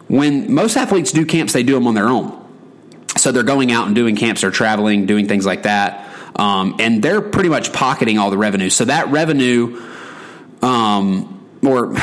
when 0.07 0.53
most 0.53 0.75
athletes 0.75 1.11
do 1.11 1.25
camps, 1.25 1.53
they 1.53 1.63
do 1.63 1.73
them 1.73 1.87
on 1.87 1.95
their 1.95 2.09
own. 2.09 2.37
So 3.17 3.31
they're 3.31 3.43
going 3.43 3.71
out 3.71 3.87
and 3.87 3.95
doing 3.95 4.15
camps, 4.15 4.41
they're 4.41 4.51
traveling, 4.51 5.05
doing 5.05 5.27
things 5.27 5.45
like 5.45 5.63
that. 5.63 6.09
Um, 6.35 6.77
and 6.79 7.03
they're 7.03 7.21
pretty 7.21 7.49
much 7.49 7.73
pocketing 7.73 8.17
all 8.17 8.29
the 8.29 8.37
revenue. 8.37 8.69
So 8.69 8.85
that 8.85 9.09
revenue, 9.09 9.81
um, 10.61 11.59
or 11.63 11.95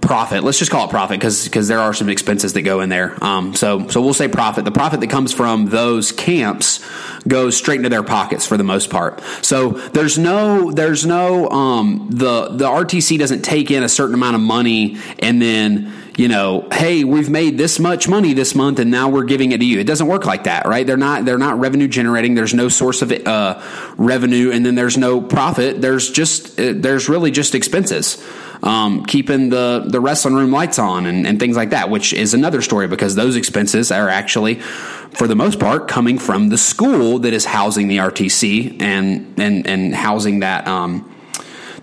profit, 0.00 0.42
let's 0.44 0.58
just 0.58 0.70
call 0.70 0.86
it 0.86 0.90
profit 0.90 1.18
because 1.18 1.44
because 1.44 1.68
there 1.68 1.80
are 1.80 1.92
some 1.92 2.08
expenses 2.08 2.52
that 2.54 2.62
go 2.62 2.80
in 2.80 2.88
there. 2.88 3.22
Um, 3.22 3.54
so 3.54 3.88
so 3.88 4.00
we'll 4.00 4.14
say 4.14 4.28
profit. 4.28 4.64
The 4.64 4.72
profit 4.72 5.00
that 5.00 5.10
comes 5.10 5.32
from 5.32 5.66
those 5.66 6.12
camps 6.12 6.84
goes 7.26 7.56
straight 7.56 7.76
into 7.76 7.88
their 7.88 8.02
pockets 8.02 8.46
for 8.46 8.56
the 8.56 8.64
most 8.64 8.90
part. 8.90 9.20
So 9.42 9.70
there's 9.70 10.18
no 10.18 10.70
there's 10.70 11.04
no 11.04 11.48
um, 11.50 12.08
the 12.10 12.48
the 12.48 12.66
RTC 12.66 13.18
doesn't 13.18 13.42
take 13.42 13.70
in 13.70 13.82
a 13.82 13.88
certain 13.88 14.14
amount 14.14 14.36
of 14.36 14.42
money 14.42 14.98
and 15.18 15.40
then 15.40 15.92
you 16.18 16.26
know, 16.26 16.66
hey, 16.72 17.04
we've 17.04 17.30
made 17.30 17.56
this 17.56 17.78
much 17.78 18.08
money 18.08 18.32
this 18.32 18.52
month 18.52 18.80
and 18.80 18.90
now 18.90 19.08
we're 19.08 19.22
giving 19.22 19.52
it 19.52 19.58
to 19.58 19.64
you. 19.64 19.78
It 19.78 19.86
doesn't 19.86 20.08
work 20.08 20.26
like 20.26 20.44
that, 20.44 20.66
right? 20.66 20.84
They're 20.84 20.96
not 20.96 21.24
they're 21.24 21.38
not 21.38 21.60
revenue 21.60 21.86
generating. 21.86 22.34
There's 22.34 22.52
no 22.52 22.68
source 22.68 23.02
of 23.02 23.12
uh, 23.12 23.62
revenue 23.96 24.50
and 24.50 24.66
then 24.66 24.74
there's 24.74 24.98
no 24.98 25.20
profit. 25.20 25.80
There's 25.80 26.10
just 26.10 26.58
uh, 26.58 26.72
there's 26.74 27.08
really 27.08 27.30
just 27.30 27.54
expenses. 27.54 28.20
Um, 28.64 29.04
keeping 29.04 29.50
the 29.50 29.84
the 29.86 30.00
wrestling 30.00 30.34
room 30.34 30.50
lights 30.50 30.80
on 30.80 31.06
and, 31.06 31.24
and 31.24 31.38
things 31.38 31.56
like 31.56 31.70
that, 31.70 31.88
which 31.88 32.12
is 32.12 32.34
another 32.34 32.62
story 32.62 32.88
because 32.88 33.14
those 33.14 33.36
expenses 33.36 33.92
are 33.92 34.08
actually 34.08 34.56
for 34.56 35.28
the 35.28 35.36
most 35.36 35.60
part, 35.60 35.86
coming 35.86 36.18
from 36.18 36.48
the 36.48 36.58
school 36.58 37.20
that 37.20 37.32
is 37.32 37.44
housing 37.44 37.86
the 37.86 37.98
RTC 37.98 38.82
and 38.82 39.38
and 39.38 39.68
and 39.68 39.94
housing 39.94 40.40
that 40.40 40.66
um, 40.66 41.14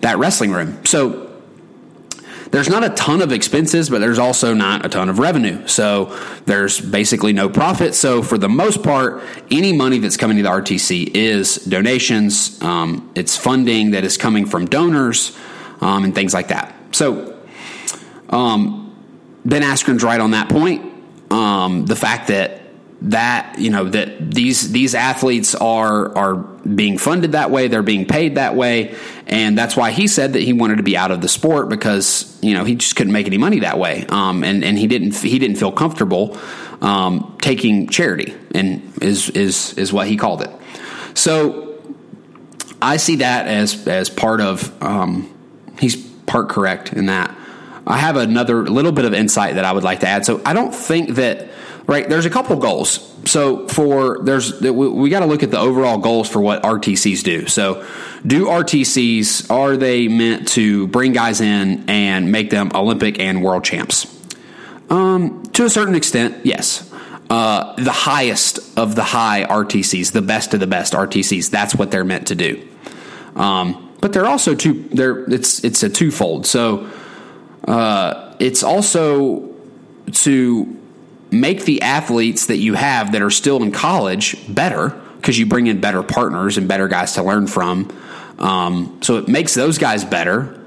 that 0.01 0.18
wrestling 0.18 0.51
room. 0.51 0.86
So 0.86 1.25
there's 2.56 2.70
not 2.70 2.86
a 2.86 2.90
ton 2.92 3.22
of 3.22 3.34
expenses, 3.34 3.90
but 3.90 4.00
there's 4.00 4.18
also 4.18 4.54
not 4.54 4.86
a 4.86 4.90
ton 4.90 5.10
of 5.10 5.20
revenue. 5.20 5.68
So 5.68 6.18
there's 6.46 6.80
basically 6.80 7.34
no 7.34 7.50
profit. 7.50 7.94
So 7.94 8.24
for 8.24 8.38
the 8.38 8.48
most 8.48 8.82
part, 8.82 9.22
any 9.52 9.74
money 9.74 10.00
that's 10.00 10.16
coming 10.16 10.38
to 10.38 10.44
the 10.44 10.50
RTC 10.50 11.14
is 11.14 11.56
donations. 11.56 12.62
Um, 12.62 13.12
it's 13.14 13.36
funding 13.36 13.92
that 13.92 14.06
is 14.06 14.16
coming 14.16 14.46
from 14.46 14.68
donors 14.68 15.38
um, 15.82 16.06
and 16.06 16.16
things 16.16 16.34
like 16.34 16.48
that. 16.48 16.74
So 16.94 17.38
um, 18.30 18.96
Ben 19.44 19.62
Askren's 19.62 20.02
right 20.02 20.22
on 20.22 20.32
that 20.32 20.48
point. 20.48 20.94
Um, 21.32 21.86
the 21.86 21.98
fact 21.98 22.30
that 22.30 22.62
that 23.02 23.60
you 23.60 23.70
know 23.70 23.90
that 23.90 24.32
these 24.32 24.72
these 24.72 24.96
athletes 24.96 25.56
are 25.56 26.18
are 26.18 26.55
being 26.74 26.98
funded 26.98 27.34
that 27.34 27.52
way 27.52 27.68
they're 27.68 27.84
being 27.84 28.06
paid 28.06 28.36
that 28.36 28.56
way. 28.56 28.96
And 29.28 29.58
that's 29.58 29.76
why 29.76 29.92
he 29.92 30.08
said 30.08 30.34
that 30.34 30.42
he 30.42 30.54
wanted 30.54 30.78
to 30.78 30.84
be 30.84 30.98
out 30.98 31.12
of 31.12 31.22
the 31.22 31.28
sport 31.28 31.70
because 31.70 32.38
you 32.42 32.54
know 32.54 32.64
he 32.64 32.76
just 32.76 32.96
couldn't 32.96 33.14
make 33.14 33.28
any 33.28 33.38
money 33.38 33.60
that 33.60 33.78
way. 33.78 34.06
Um, 34.10 34.44
and 34.44 34.64
and 34.64 34.78
he 34.78 34.88
didn't 34.88 35.16
he 35.16 35.40
didn't 35.40 35.58
feel 35.58 35.72
comfortable 35.72 36.38
um, 36.82 37.38
taking 37.42 37.88
charity 37.88 38.36
and 38.54 38.92
is 39.02 39.30
is 39.32 39.74
is 39.74 39.94
what 39.94 40.08
he 40.08 40.18
called 40.18 40.42
it. 40.42 40.52
So 41.14 41.80
I 42.82 42.98
see 42.98 43.18
that 43.18 43.48
as 43.48 43.88
as 43.88 44.10
part 44.10 44.42
of 44.42 44.84
um, 44.84 45.34
he's 45.80 45.96
part 45.96 46.50
correct 46.50 46.94
in 46.94 47.08
that. 47.08 47.36
I 47.88 47.98
have 47.98 48.18
another 48.18 48.64
little 48.64 48.92
bit 48.92 49.06
of 49.06 49.14
insight 49.14 49.56
that 49.56 49.66
I 49.66 49.72
would 49.72 49.84
like 49.84 50.00
to 50.00 50.08
add. 50.08 50.26
So 50.26 50.42
I 50.44 50.54
don't 50.54 50.74
think 50.74 51.12
that 51.16 51.50
right? 51.88 52.08
There's 52.08 52.25
a 52.25 52.30
couple 52.30 52.56
goals. 52.58 53.13
So 53.25 53.68
for 53.68 54.20
there's 54.24 54.60
we 54.62 55.10
got 55.10 55.22
to 55.22 55.25
look 55.25 55.44
at 55.44 55.51
the 55.51 55.60
overall 55.60 55.98
goals 55.98 56.30
for 56.30 56.39
what 56.39 56.63
rtcs 56.63 57.24
do. 57.24 57.48
So 57.48 57.86
do 58.25 58.46
rtcs 58.46 59.50
are 59.51 59.77
they 59.77 60.08
meant 60.08 60.48
to 60.50 60.88
bring 60.88 61.13
guys 61.13 61.42
in 61.42 61.89
and 61.89 62.32
make 62.32 62.50
them 62.50 62.72
olympic 62.74 63.20
and 63.20 63.44
world 63.44 63.63
champs? 63.63 64.12
Um, 64.89 65.44
to 65.54 65.65
a 65.65 65.70
certain 65.70 65.96
extent 65.96 66.46
yes. 66.46 66.92
Uh, 67.27 67.74
the 67.82 67.92
highest 67.92 68.60
of 68.77 68.94
the 68.94 69.04
high 69.04 69.46
rtcs 69.50 70.12
the 70.12 70.22
best 70.22 70.54
of 70.54 70.60
the 70.60 70.68
best 70.68 70.94
rtcs 70.94 71.50
that's 71.50 71.74
what 71.74 71.89
they're 71.89 72.04
meant 72.04 72.27
to 72.27 72.36
do. 72.36 72.68
Um, 73.36 73.92
but 74.01 74.13
they're 74.13 74.27
also 74.27 74.54
two 74.54 74.84
they're 74.89 75.24
it's 75.32 75.63
it's 75.63 75.82
a 75.82 75.89
twofold. 75.89 76.46
So 76.46 76.88
uh, 77.68 78.36
it's 78.39 78.62
also 78.62 79.50
to 80.12 80.77
make 81.32 81.65
the 81.65 81.82
athletes 81.82 82.48
that 82.48 82.58
you 82.58 82.75
have 82.75 83.12
that 83.12 83.22
are 83.22 83.32
still 83.32 83.62
in 83.62 83.72
college 83.72 84.36
better 84.53 84.89
because 85.17 85.39
you 85.39 85.46
bring 85.46 85.67
in 85.67 85.82
better 85.82 86.03
partners 86.03 86.58
and 86.58 86.67
better 86.67 86.88
guys 86.88 87.13
to 87.13 87.24
learn 87.24 87.48
from. 87.48 87.91
Um, 88.38 89.00
so 89.01 89.17
it 89.17 89.27
makes 89.27 89.53
those 89.53 89.77
guys 89.77 90.05
better, 90.05 90.60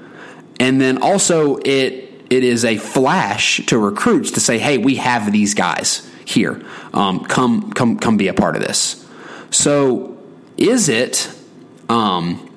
and 0.59 0.81
then 0.81 1.01
also 1.01 1.57
it 1.57 2.25
it 2.29 2.43
is 2.43 2.65
a 2.65 2.77
flash 2.77 3.65
to 3.67 3.77
recruits 3.77 4.31
to 4.31 4.39
say, 4.39 4.57
"Hey, 4.57 4.77
we 4.77 4.95
have 4.95 5.31
these 5.31 5.53
guys 5.53 6.09
here. 6.25 6.61
Um, 6.93 7.21
come 7.25 7.71
come 7.71 7.97
come 7.97 8.17
be 8.17 8.27
a 8.27 8.33
part 8.33 8.55
of 8.55 8.61
this." 8.61 9.05
So 9.51 10.17
is 10.57 10.89
it 10.89 11.31
um, 11.87 12.49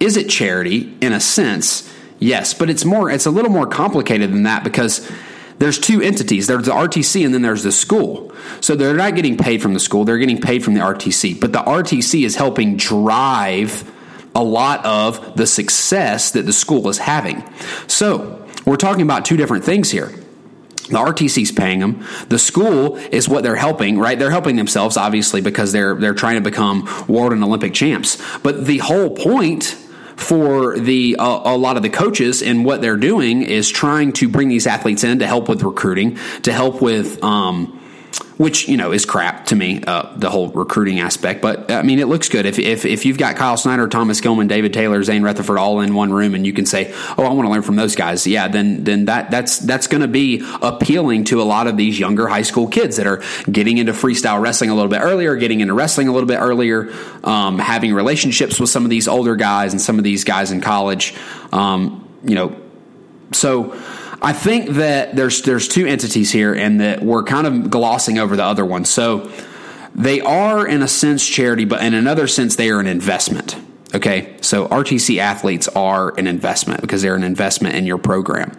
is 0.00 0.16
it 0.16 0.28
charity 0.28 0.96
in 1.00 1.12
a 1.12 1.20
sense? 1.20 1.90
Yes, 2.18 2.54
but 2.54 2.70
it's 2.70 2.84
more. 2.84 3.10
It's 3.10 3.26
a 3.26 3.30
little 3.30 3.50
more 3.50 3.66
complicated 3.66 4.32
than 4.32 4.44
that 4.44 4.64
because 4.64 5.10
there's 5.58 5.78
two 5.78 6.00
entities. 6.00 6.46
There's 6.46 6.66
the 6.66 6.72
RTC 6.72 7.24
and 7.24 7.32
then 7.32 7.42
there's 7.42 7.62
the 7.62 7.72
school. 7.72 8.32
So 8.60 8.74
they're 8.74 8.94
not 8.94 9.14
getting 9.14 9.36
paid 9.36 9.62
from 9.62 9.74
the 9.74 9.80
school, 9.80 10.04
they're 10.04 10.18
getting 10.18 10.40
paid 10.40 10.64
from 10.64 10.74
the 10.74 10.80
RTC. 10.80 11.40
But 11.40 11.52
the 11.52 11.60
RTC 11.60 12.24
is 12.24 12.36
helping 12.36 12.76
drive 12.76 13.90
a 14.34 14.42
lot 14.42 14.84
of 14.84 15.36
the 15.36 15.46
success 15.46 16.32
that 16.32 16.42
the 16.42 16.52
school 16.52 16.88
is 16.88 16.98
having. 16.98 17.48
So 17.86 18.44
we're 18.66 18.76
talking 18.76 19.02
about 19.02 19.24
two 19.24 19.36
different 19.36 19.64
things 19.64 19.90
here. 19.90 20.12
The 20.88 20.98
RTC's 20.98 21.50
paying 21.50 21.78
them. 21.78 22.04
The 22.28 22.38
school 22.38 22.96
is 22.96 23.26
what 23.26 23.42
they're 23.42 23.56
helping, 23.56 23.98
right? 23.98 24.18
They're 24.18 24.30
helping 24.30 24.56
themselves, 24.56 24.98
obviously, 24.98 25.40
because 25.40 25.72
they're 25.72 25.94
they're 25.94 26.14
trying 26.14 26.34
to 26.34 26.42
become 26.42 26.84
world 27.08 27.32
and 27.32 27.42
Olympic 27.42 27.72
champs. 27.72 28.20
But 28.40 28.66
the 28.66 28.78
whole 28.78 29.16
point 29.16 29.78
for 30.16 30.78
the 30.78 31.16
uh, 31.18 31.54
a 31.54 31.56
lot 31.56 31.76
of 31.76 31.82
the 31.82 31.90
coaches 31.90 32.42
and 32.42 32.64
what 32.64 32.80
they're 32.80 32.96
doing 32.96 33.42
is 33.42 33.70
trying 33.70 34.12
to 34.12 34.28
bring 34.28 34.48
these 34.48 34.66
athletes 34.66 35.04
in 35.04 35.18
to 35.18 35.26
help 35.26 35.48
with 35.48 35.62
recruiting, 35.62 36.18
to 36.42 36.52
help 36.52 36.80
with 36.80 37.22
um, 37.22 37.80
which 38.36 38.68
you 38.68 38.76
know 38.76 38.92
is 38.92 39.06
crap 39.06 39.46
to 39.46 39.56
me, 39.56 39.82
uh, 39.86 40.12
the 40.16 40.30
whole 40.30 40.48
recruiting 40.48 41.00
aspect. 41.00 41.40
But 41.40 41.70
I 41.70 41.82
mean, 41.82 41.98
it 41.98 42.08
looks 42.08 42.28
good 42.28 42.46
if, 42.46 42.58
if 42.58 42.84
if 42.84 43.06
you've 43.06 43.18
got 43.18 43.36
Kyle 43.36 43.56
Snyder, 43.56 43.88
Thomas 43.88 44.20
Gilman, 44.20 44.48
David 44.48 44.72
Taylor, 44.72 45.02
Zain 45.02 45.22
Retherford 45.22 45.58
all 45.58 45.80
in 45.80 45.94
one 45.94 46.12
room, 46.12 46.34
and 46.34 46.46
you 46.46 46.52
can 46.52 46.66
say, 46.66 46.92
"Oh, 47.16 47.24
I 47.24 47.32
want 47.32 47.46
to 47.46 47.52
learn 47.52 47.62
from 47.62 47.76
those 47.76 47.94
guys." 47.94 48.26
Yeah, 48.26 48.48
then 48.48 48.84
then 48.84 49.04
that 49.06 49.30
that's 49.30 49.58
that's 49.58 49.86
going 49.86 50.02
to 50.02 50.08
be 50.08 50.44
appealing 50.62 51.24
to 51.24 51.40
a 51.40 51.44
lot 51.44 51.66
of 51.66 51.76
these 51.76 51.98
younger 51.98 52.26
high 52.26 52.42
school 52.42 52.66
kids 52.66 52.96
that 52.96 53.06
are 53.06 53.22
getting 53.50 53.78
into 53.78 53.92
freestyle 53.92 54.40
wrestling 54.40 54.70
a 54.70 54.74
little 54.74 54.90
bit 54.90 55.00
earlier, 55.00 55.36
getting 55.36 55.60
into 55.60 55.74
wrestling 55.74 56.08
a 56.08 56.12
little 56.12 56.28
bit 56.28 56.38
earlier, 56.38 56.92
um, 57.22 57.58
having 57.58 57.94
relationships 57.94 58.58
with 58.58 58.70
some 58.70 58.84
of 58.84 58.90
these 58.90 59.06
older 59.06 59.36
guys 59.36 59.72
and 59.72 59.80
some 59.80 59.98
of 59.98 60.04
these 60.04 60.24
guys 60.24 60.50
in 60.50 60.60
college. 60.60 61.14
Um, 61.52 62.00
you 62.24 62.34
know, 62.34 62.56
so 63.32 63.80
I 64.24 64.32
think 64.32 64.70
that 64.70 65.14
there's 65.14 65.42
there's 65.42 65.68
two 65.68 65.86
entities 65.86 66.32
here, 66.32 66.54
and 66.54 66.80
that 66.80 67.02
we're 67.02 67.24
kind 67.24 67.46
of 67.46 67.70
glossing 67.70 68.18
over 68.18 68.36
the 68.36 68.44
other 68.44 68.64
one. 68.64 68.86
So 68.86 69.30
they 69.94 70.22
are, 70.22 70.66
in 70.66 70.80
a 70.80 70.88
sense, 70.88 71.26
charity, 71.26 71.66
but 71.66 71.84
in 71.84 71.92
another 71.92 72.26
sense, 72.26 72.56
they 72.56 72.70
are 72.70 72.80
an 72.80 72.86
investment. 72.86 73.54
Okay, 73.94 74.34
so 74.40 74.66
RTC 74.66 75.18
athletes 75.18 75.68
are 75.68 76.18
an 76.18 76.26
investment 76.26 76.80
because 76.80 77.02
they're 77.02 77.14
an 77.14 77.22
investment 77.22 77.76
in 77.76 77.84
your 77.84 77.98
program. 77.98 78.58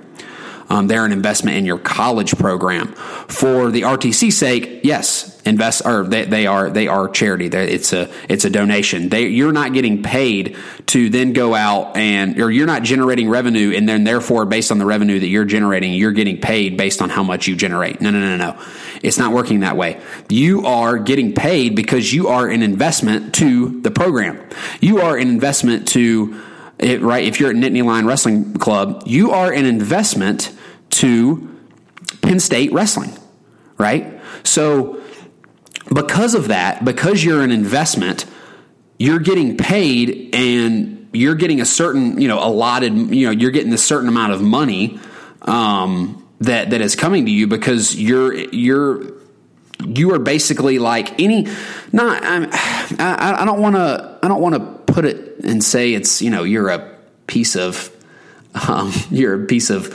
Um, 0.69 0.87
they're 0.87 1.05
an 1.05 1.11
investment 1.11 1.57
in 1.57 1.65
your 1.65 1.77
college 1.77 2.37
program. 2.37 2.93
For 3.27 3.71
the 3.71 3.81
RTC 3.81 4.31
sake, 4.31 4.81
yes, 4.83 5.39
invest 5.45 5.85
or 5.85 6.03
they, 6.03 6.25
they 6.25 6.47
are 6.47 6.69
they 6.69 6.87
are 6.87 7.07
charity. 7.07 7.47
They're, 7.47 7.61
it's 7.61 7.93
a 7.93 8.11
it's 8.27 8.45
a 8.45 8.49
donation. 8.49 9.09
They 9.09 9.27
you're 9.27 9.51
not 9.51 9.73
getting 9.73 10.01
paid 10.01 10.57
to 10.87 11.09
then 11.09 11.33
go 11.33 11.53
out 11.53 11.95
and 11.95 12.39
or 12.41 12.49
you're 12.49 12.65
not 12.65 12.83
generating 12.83 13.29
revenue 13.29 13.73
and 13.75 13.87
then 13.87 14.03
therefore 14.03 14.45
based 14.45 14.71
on 14.71 14.79
the 14.79 14.85
revenue 14.85 15.19
that 15.19 15.27
you're 15.27 15.45
generating, 15.45 15.93
you're 15.93 16.11
getting 16.11 16.41
paid 16.41 16.77
based 16.77 17.01
on 17.01 17.09
how 17.09 17.23
much 17.23 17.47
you 17.47 17.55
generate. 17.55 18.01
No, 18.01 18.09
no, 18.09 18.19
no, 18.19 18.37
no. 18.37 18.61
It's 19.03 19.19
not 19.19 19.33
working 19.33 19.59
that 19.59 19.77
way. 19.77 20.01
You 20.29 20.65
are 20.65 20.97
getting 20.97 21.33
paid 21.33 21.75
because 21.75 22.11
you 22.11 22.27
are 22.29 22.47
an 22.47 22.63
investment 22.63 23.35
to 23.35 23.81
the 23.81 23.91
program. 23.91 24.41
You 24.81 25.01
are 25.01 25.15
an 25.15 25.27
investment 25.27 25.87
to 25.89 26.41
it, 26.79 27.01
right? 27.01 27.23
If 27.23 27.39
you're 27.39 27.49
at 27.49 27.55
Nittany 27.55 27.83
Lion 27.83 28.05
Wrestling 28.05 28.53
Club, 28.55 29.03
you 29.05 29.31
are 29.31 29.51
an 29.51 29.65
investment 29.65 30.51
to 30.91 31.57
Penn 32.21 32.39
State 32.39 32.71
Wrestling, 32.71 33.11
right? 33.77 34.19
So, 34.43 35.01
because 35.93 36.33
of 36.33 36.47
that, 36.47 36.83
because 36.83 37.23
you're 37.23 37.41
an 37.41 37.51
investment, 37.51 38.25
you're 38.97 39.19
getting 39.19 39.57
paid 39.57 40.33
and 40.33 41.07
you're 41.13 41.35
getting 41.35 41.61
a 41.61 41.65
certain, 41.65 42.19
you 42.19 42.27
know, 42.27 42.43
allotted, 42.43 42.93
you 42.93 43.27
know, 43.27 43.31
you're 43.31 43.51
getting 43.51 43.73
a 43.73 43.77
certain 43.77 44.09
amount 44.09 44.33
of 44.33 44.41
money 44.41 44.99
um, 45.43 46.27
that 46.39 46.71
that 46.71 46.81
is 46.81 46.95
coming 46.95 47.25
to 47.25 47.31
you 47.31 47.47
because 47.47 47.95
you're 47.95 48.33
you're 48.33 49.13
you 49.85 50.13
are 50.13 50.19
basically 50.19 50.79
like 50.79 51.19
any 51.19 51.47
not 51.91 52.23
I'm, 52.23 52.49
I, 52.51 53.37
I 53.39 53.45
don't 53.45 53.61
want 53.61 53.75
to 53.75 54.14
I 54.25 54.27
don't 54.27 54.41
want 54.41 54.55
to 54.55 54.93
put 54.93 55.05
it 55.05 55.39
and 55.43 55.63
say 55.63 55.93
it's 55.93 56.21
you 56.21 56.29
know 56.29 56.43
you're 56.43 56.69
a 56.69 56.97
piece 57.27 57.55
of 57.55 57.91
um, 58.67 58.91
you're 59.11 59.43
a 59.43 59.45
piece 59.45 59.69
of 59.69 59.93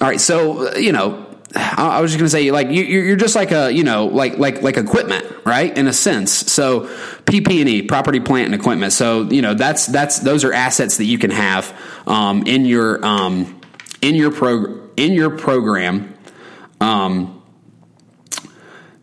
all 0.00 0.08
right 0.08 0.20
so 0.20 0.74
you 0.76 0.92
know 0.92 1.28
I 1.54 2.00
was 2.00 2.12
just 2.12 2.20
to 2.20 2.28
say, 2.28 2.50
like 2.50 2.68
you, 2.70 3.12
are 3.12 3.16
just 3.16 3.34
like 3.34 3.52
a, 3.52 3.70
you 3.70 3.84
know, 3.84 4.06
like 4.06 4.38
like 4.38 4.62
like 4.62 4.76
equipment, 4.76 5.26
right? 5.44 5.76
In 5.76 5.86
a 5.86 5.92
sense. 5.92 6.32
So 6.32 6.82
PP&E, 7.26 7.82
property, 7.82 8.20
plant, 8.20 8.46
and 8.46 8.54
equipment. 8.54 8.92
So 8.92 9.24
you 9.24 9.42
know, 9.42 9.54
that's 9.54 9.86
that's 9.86 10.20
those 10.20 10.44
are 10.44 10.52
assets 10.52 10.96
that 10.96 11.04
you 11.04 11.18
can 11.18 11.30
have 11.30 11.78
um, 12.06 12.46
in 12.46 12.64
your 12.64 13.04
um, 13.04 13.60
in 14.00 14.14
your 14.14 14.30
pro 14.30 14.88
in 14.96 15.12
your 15.12 15.30
program. 15.30 16.14
Um, 16.80 17.41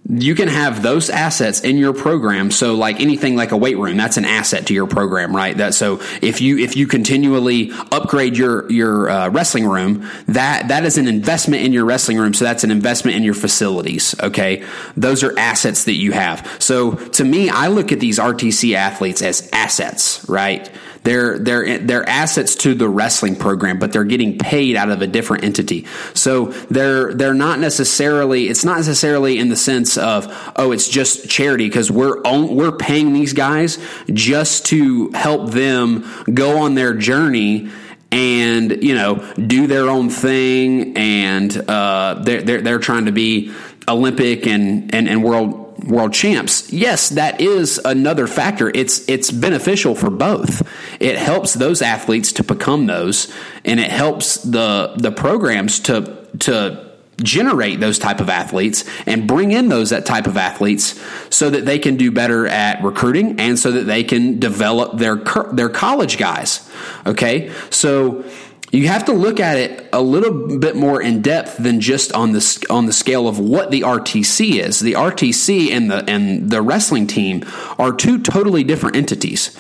you 0.10 0.34
can 0.34 0.48
have 0.48 0.82
those 0.82 1.12
assets 1.12 1.62
in 1.62 1.78
your 1.78 1.94
program. 1.94 2.50
So 2.50 2.74
like 2.74 3.00
anything 3.00 3.36
like 3.36 3.52
a 3.52 3.58
weight 3.58 3.78
room 3.78 3.96
that's 3.96 4.18
an 4.18 4.26
asset 4.26 4.66
to 4.68 4.74
your 4.74 4.88
program 4.88 5.36
right? 5.36 5.56
That 5.56 5.76
so 5.76 6.02
if 6.22 6.42
you 6.42 6.58
if 6.58 6.76
you 6.76 6.88
continually 6.88 7.72
upgrade 7.92 8.36
your 8.36 8.70
your 8.72 9.10
uh, 9.10 9.30
wrestling 9.30 9.68
room 9.68 10.10
that 10.28 10.70
that 10.70 10.84
is 10.84 10.98
an 10.98 11.08
investment 11.08 11.64
in 11.64 11.74
your 11.74 11.86
wrestling 11.86 12.18
room. 12.18 12.34
So 12.34 12.44
that's 12.44 12.64
an 12.64 12.72
investment 12.72 13.18
in 13.18 13.24
your 13.24 13.36
facilities 13.36 14.16
okay? 14.20 14.66
Those 14.98 15.24
are 15.24 15.38
assets 15.38 15.84
that 15.84 15.96
you 15.96 16.12
have. 16.12 16.58
So 16.60 16.96
to 16.96 17.24
me 17.24 17.50
i 17.50 17.68
look 17.68 17.92
at 17.92 18.00
these 18.00 18.18
rtc 18.18 18.74
athletes 18.74 19.22
as 19.22 19.48
assets 19.54 20.26
right? 20.28 20.70
They're 21.04 21.40
they're 21.40 21.78
they're 21.80 22.08
assets 22.08 22.56
to 22.58 22.76
the 22.76 22.90
wrestling 22.90 23.36
program, 23.36 23.80
but 23.80 23.94
they're 23.94 24.04
getting 24.04 24.38
paid 24.38 24.76
out 24.76 24.90
of 24.90 25.02
a 25.02 25.08
different 25.08 25.44
entity. 25.44 25.88
So 26.14 26.48
they're 26.70 27.14
they're 27.14 27.34
not 27.34 27.60
necessarily 27.60 28.48
it's 28.48 28.66
not 28.66 28.78
necessarily 28.78 29.38
in 29.38 29.50
the 29.50 29.56
sense 29.56 29.98
of 30.00 30.52
oh 30.56 30.72
it's 30.72 30.88
just 30.88 31.30
charity 31.30 31.68
because 31.68 31.92
we're 31.92 32.22
we're 32.24 32.72
paying 32.72 33.14
these 33.14 33.34
guys 33.34 33.78
just 34.12 34.66
to 34.68 35.10
help 35.12 35.52
them 35.52 36.10
go 36.34 36.60
on 36.60 36.76
their 36.76 36.94
journey 36.94 37.70
and 38.12 38.84
you 38.84 38.96
know 38.96 39.16
do 39.36 39.68
their 39.68 39.90
own 39.90 40.10
thing 40.10 40.98
and 40.98 41.56
uh, 41.70 42.22
they're, 42.24 42.42
they're, 42.42 42.62
they're 42.62 42.80
trying 42.80 43.06
to 43.06 43.12
be 43.12 43.54
Olympic 43.88 44.48
and, 44.48 44.94
and, 44.94 45.08
and 45.08 45.24
world 45.24 45.88
world 45.88 46.14
champs. 46.14 46.72
Yes, 46.72 47.10
that 47.10 47.42
is 47.42 47.80
another 47.84 48.28
factor. 48.28 48.70
It's 48.74 49.08
it's 49.10 49.32
beneficial 49.32 49.96
for 49.96 50.10
both. 50.10 50.68
It 51.00 51.18
helps 51.18 51.54
those 51.54 51.82
athletes 51.82 52.34
to 52.34 52.44
become 52.44 52.86
those, 52.86 53.32
and 53.66 53.80
it 53.80 53.90
helps 53.90 54.38
the 54.38 54.94
the 54.98 55.12
programs 55.12 55.80
to 55.82 56.28
to 56.40 56.89
generate 57.24 57.80
those 57.80 58.00
type 58.00 58.20
of 58.20 58.30
athletes 58.30 58.84
and 59.06 59.28
bring 59.28 59.52
in 59.52 59.70
those 59.70 59.90
that 59.90 60.06
type 60.06 60.28
of 60.28 60.38
athletes 60.38 61.00
so 61.30 61.50
that 61.50 61.66
they 61.66 61.80
can 61.80 61.98
do 61.98 62.12
better 62.12 62.48
at 62.48 62.84
recruiting 62.84 63.40
and 63.40 63.58
so 63.58 63.72
that 63.72 63.84
they 63.84 64.04
can 64.04 64.40
develop 64.40 64.98
their 64.98 65.16
their 65.54 65.70
college 65.70 66.18
guys. 66.18 66.70
Okay, 67.06 67.52
so 67.70 68.24
you 68.72 68.88
have 68.88 69.06
to 69.06 69.14
look 69.14 69.40
at 69.40 69.58
it 69.58 69.90
a 69.92 70.02
little 70.02 70.60
bit 70.60 70.76
more 70.76 71.02
in 71.02 71.22
depth 71.22 71.58
than 71.58 71.82
just 71.82 72.14
on 72.14 72.34
the 72.34 72.66
on 72.70 72.86
the 72.86 72.94
scale 72.94 73.28
of 73.28 73.40
what 73.40 73.72
the 73.72 73.82
RTC 73.82 74.60
is. 74.60 74.80
The 74.80 74.94
RTC 74.94 75.72
and 75.72 75.90
the 75.90 76.08
and 76.08 76.50
the 76.50 76.62
wrestling 76.62 77.08
team 77.08 77.44
are 77.80 77.92
two 77.92 78.22
totally 78.22 78.64
different 78.64 78.96
entities. 78.96 79.58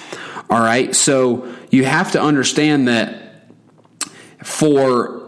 All 0.50 0.60
right, 0.60 0.96
so 0.96 1.52
you 1.70 1.86
have 1.86 2.12
to 2.14 2.22
understand 2.22 2.88
that 2.88 3.52
for 4.44 5.19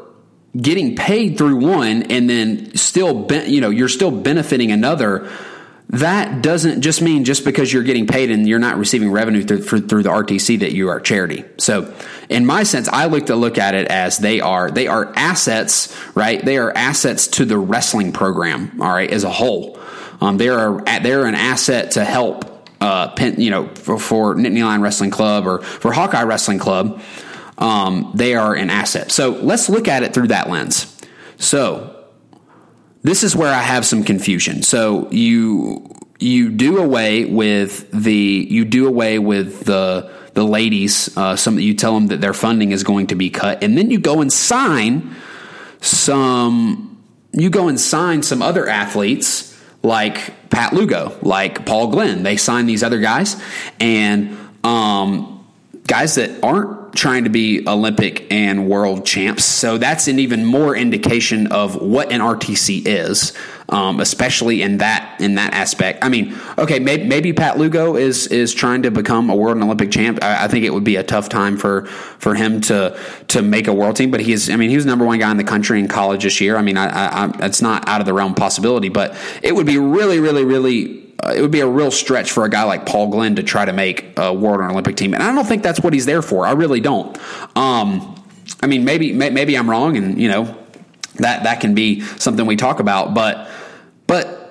getting 0.59 0.95
paid 0.95 1.37
through 1.37 1.57
one 1.57 2.03
and 2.11 2.29
then 2.29 2.75
still 2.75 3.27
you 3.45 3.61
know 3.61 3.69
you're 3.69 3.87
still 3.87 4.11
benefiting 4.11 4.71
another 4.71 5.29
that 5.91 6.41
doesn't 6.41 6.81
just 6.81 7.01
mean 7.01 7.25
just 7.25 7.43
because 7.43 7.71
you're 7.71 7.83
getting 7.83 8.07
paid 8.07 8.31
and 8.31 8.47
you're 8.47 8.59
not 8.59 8.77
receiving 8.77 9.11
revenue 9.11 9.43
through, 9.43 9.61
through, 9.61 9.87
through 9.87 10.03
the 10.03 10.09
RTC 10.09 10.61
that 10.61 10.71
you 10.71 10.87
are 10.87 11.01
charity. 11.01 11.43
So, 11.57 11.93
in 12.29 12.45
my 12.45 12.63
sense, 12.63 12.87
I 12.87 13.07
look 13.07 13.25
to 13.25 13.35
look 13.35 13.57
at 13.57 13.75
it 13.75 13.89
as 13.89 14.17
they 14.17 14.39
are 14.39 14.71
they 14.71 14.87
are 14.87 15.11
assets, 15.17 15.93
right? 16.15 16.43
They 16.43 16.57
are 16.57 16.71
assets 16.73 17.27
to 17.27 17.45
the 17.45 17.57
wrestling 17.57 18.13
program, 18.13 18.81
all 18.81 18.89
right, 18.89 19.11
as 19.11 19.25
a 19.25 19.29
whole. 19.29 19.79
Um, 20.21 20.37
they 20.37 20.47
are 20.47 20.81
they're 21.01 21.25
an 21.25 21.35
asset 21.35 21.91
to 21.91 22.05
help, 22.05 22.69
uh, 22.79 23.09
Penn, 23.09 23.41
you 23.41 23.49
know, 23.49 23.67
for, 23.67 23.99
for 23.99 24.35
Nittany 24.35 24.63
Lion 24.63 24.81
Wrestling 24.81 25.11
Club 25.11 25.45
or 25.45 25.59
for 25.59 25.91
Hawkeye 25.91 26.23
Wrestling 26.23 26.59
Club. 26.59 27.01
Um, 27.61 28.11
they 28.15 28.33
are 28.33 28.55
an 28.55 28.69
asset. 28.69 29.11
So 29.11 29.29
let's 29.29 29.69
look 29.69 29.87
at 29.87 30.03
it 30.03 30.13
through 30.13 30.29
that 30.29 30.49
lens. 30.49 30.97
So 31.37 32.05
this 33.03 33.23
is 33.23 33.35
where 33.35 33.53
I 33.53 33.61
have 33.61 33.85
some 33.85 34.03
confusion. 34.03 34.63
So 34.63 35.09
you 35.11 35.87
you 36.19 36.49
do 36.49 36.79
away 36.79 37.25
with 37.25 37.89
the 37.91 38.13
you 38.13 38.65
do 38.65 38.87
away 38.87 39.19
with 39.19 39.65
the 39.65 40.11
the 40.33 40.43
ladies. 40.43 41.15
Uh, 41.15 41.35
some 41.35 41.59
you 41.59 41.73
tell 41.73 41.93
them 41.93 42.07
that 42.07 42.19
their 42.19 42.33
funding 42.33 42.71
is 42.71 42.83
going 42.83 43.07
to 43.07 43.15
be 43.15 43.29
cut, 43.29 43.63
and 43.63 43.77
then 43.77 43.91
you 43.91 43.99
go 43.99 44.21
and 44.21 44.31
sign 44.31 45.15
some. 45.81 46.87
You 47.33 47.49
go 47.49 47.69
and 47.69 47.79
sign 47.79 48.23
some 48.23 48.41
other 48.41 48.67
athletes 48.67 49.57
like 49.83 50.49
Pat 50.49 50.73
Lugo, 50.73 51.17
like 51.21 51.65
Paul 51.65 51.87
Glynn. 51.87 52.23
They 52.23 52.37
sign 52.37 52.65
these 52.65 52.83
other 52.83 52.99
guys, 52.99 53.41
and 53.79 54.37
um, 54.63 55.47
guys 55.87 56.15
that 56.15 56.43
aren't 56.43 56.80
trying 56.95 57.23
to 57.23 57.29
be 57.29 57.67
Olympic 57.67 58.31
and 58.31 58.67
world 58.69 59.05
champs. 59.05 59.45
So 59.45 59.77
that's 59.77 60.07
an 60.07 60.19
even 60.19 60.45
more 60.45 60.75
indication 60.75 61.47
of 61.47 61.81
what 61.81 62.11
an 62.11 62.19
RTC 62.21 62.83
is, 62.85 63.33
um, 63.69 63.99
especially 63.99 64.61
in 64.61 64.77
that 64.79 65.19
in 65.21 65.35
that 65.35 65.53
aspect. 65.53 66.03
I 66.03 66.09
mean, 66.09 66.37
okay, 66.57 66.79
maybe, 66.79 67.05
maybe, 67.05 67.33
Pat 67.33 67.57
Lugo 67.57 67.95
is 67.95 68.27
is 68.27 68.53
trying 68.53 68.83
to 68.83 68.91
become 68.91 69.29
a 69.29 69.35
world 69.35 69.55
and 69.55 69.63
Olympic 69.63 69.91
champ. 69.91 70.19
I, 70.21 70.45
I, 70.45 70.47
think 70.47 70.65
it 70.65 70.73
would 70.73 70.83
be 70.83 70.97
a 70.97 71.03
tough 71.03 71.29
time 71.29 71.57
for 71.57 71.85
for 71.85 72.35
him 72.35 72.61
to 72.61 72.99
to 73.29 73.41
make 73.41 73.67
a 73.67 73.73
world 73.73 73.95
team. 73.95 74.11
But 74.11 74.19
he's, 74.19 74.49
I 74.49 74.57
mean, 74.57 74.69
he 74.69 74.75
was 74.75 74.85
number 74.85 75.05
one 75.05 75.19
guy 75.19 75.31
in 75.31 75.37
the 75.37 75.43
country 75.43 75.79
in 75.79 75.87
college 75.87 76.23
this 76.23 76.41
year. 76.41 76.57
I 76.57 76.61
mean, 76.61 76.77
I, 76.77 76.87
I, 76.87 77.45
it's 77.45 77.61
not 77.61 77.87
out 77.87 78.01
of 78.01 78.05
the 78.05 78.13
realm 78.13 78.35
possibility, 78.35 78.89
but 78.89 79.15
it 79.41 79.55
would 79.55 79.65
be 79.65 79.77
really, 79.77 80.19
really, 80.19 80.43
really 80.43 81.00
uh, 81.23 81.33
it 81.35 81.41
would 81.41 81.51
be 81.51 81.59
a 81.59 81.67
real 81.67 81.91
stretch 81.91 82.31
for 82.31 82.45
a 82.45 82.49
guy 82.49 82.63
like 82.63 82.85
Paul 82.85 83.07
Glynn 83.09 83.35
to 83.35 83.43
try 83.43 83.65
to 83.65 83.73
make 83.73 84.17
a 84.17 84.33
world 84.33 84.59
or 84.59 84.69
Olympic 84.69 84.95
team, 84.95 85.13
and 85.13 85.21
I 85.21 85.33
don't 85.33 85.45
think 85.45 85.63
that's 85.63 85.79
what 85.79 85.93
he's 85.93 86.05
there 86.05 86.21
for. 86.21 86.45
I 86.45 86.51
really 86.51 86.79
don't. 86.79 87.17
Um, 87.55 88.15
I 88.61 88.67
mean, 88.67 88.85
maybe 88.85 89.13
maybe 89.13 89.57
I'm 89.57 89.69
wrong, 89.69 89.97
and 89.97 90.19
you 90.19 90.29
know 90.29 90.57
that 91.15 91.43
that 91.43 91.61
can 91.61 91.75
be 91.75 92.01
something 92.01 92.45
we 92.45 92.55
talk 92.55 92.79
about, 92.79 93.13
but 93.13 93.49
but 94.07 94.41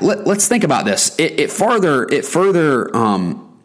let, 0.00 0.26
us 0.26 0.48
think 0.48 0.64
about 0.64 0.84
this. 0.84 1.18
It, 1.18 1.38
it 1.40 1.52
further 1.52 2.04
it 2.04 2.24
further 2.24 2.94
um, 2.96 3.58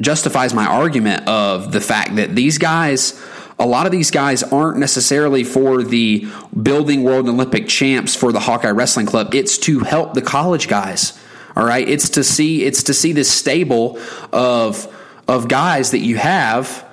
justifies 0.00 0.54
my 0.54 0.66
argument 0.66 1.28
of 1.28 1.72
the 1.72 1.80
fact 1.80 2.16
that 2.16 2.34
these 2.34 2.58
guys 2.58 3.20
a 3.58 3.66
lot 3.66 3.84
of 3.84 3.92
these 3.92 4.10
guys 4.10 4.42
aren't 4.42 4.78
necessarily 4.78 5.44
for 5.44 5.82
the 5.82 6.26
building 6.62 7.04
world 7.04 7.28
Olympic 7.28 7.68
champs 7.68 8.16
for 8.16 8.32
the 8.32 8.40
Hawkeye 8.40 8.70
Wrestling 8.70 9.04
Club. 9.04 9.34
It's 9.34 9.58
to 9.58 9.80
help 9.80 10.14
the 10.14 10.22
college 10.22 10.66
guys. 10.66 11.18
All 11.56 11.64
right, 11.64 11.88
it's 11.88 12.10
to 12.10 12.24
see 12.24 12.64
it's 12.64 12.84
to 12.84 12.94
see 12.94 13.12
this 13.12 13.30
stable 13.30 13.98
of 14.32 14.86
of 15.28 15.48
guys 15.48 15.92
that 15.92 15.98
you 15.98 16.16
have. 16.16 16.86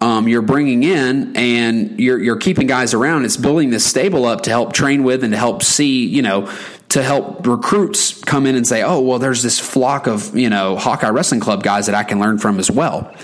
Um, 0.00 0.26
you're 0.26 0.42
bringing 0.42 0.82
in 0.82 1.36
and 1.36 2.00
you're 2.00 2.18
you're 2.18 2.36
keeping 2.36 2.66
guys 2.66 2.92
around. 2.92 3.24
It's 3.24 3.36
building 3.36 3.70
this 3.70 3.86
stable 3.86 4.24
up 4.24 4.42
to 4.42 4.50
help 4.50 4.72
train 4.72 5.04
with 5.04 5.22
and 5.22 5.32
to 5.32 5.38
help 5.38 5.62
see, 5.62 6.06
you 6.06 6.22
know, 6.22 6.52
to 6.88 7.02
help 7.02 7.46
recruits 7.46 8.20
come 8.22 8.44
in 8.44 8.56
and 8.56 8.66
say, 8.66 8.82
oh, 8.82 9.00
well, 9.00 9.18
there's 9.18 9.42
this 9.42 9.58
flock 9.58 10.06
of 10.06 10.36
you 10.36 10.50
know 10.50 10.76
Hawkeye 10.76 11.10
Wrestling 11.10 11.40
Club 11.40 11.62
guys 11.62 11.86
that 11.86 11.94
I 11.94 12.02
can 12.02 12.18
learn 12.18 12.38
from 12.38 12.58
as 12.58 12.70
well. 12.70 13.14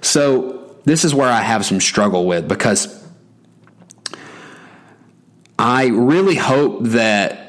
So 0.00 0.74
this 0.84 1.04
is 1.04 1.14
where 1.14 1.28
I 1.28 1.40
have 1.40 1.64
some 1.64 1.80
struggle 1.80 2.26
with 2.26 2.48
because 2.48 3.00
I 5.58 5.88
really 5.88 6.34
hope 6.34 6.82
that 6.86 7.41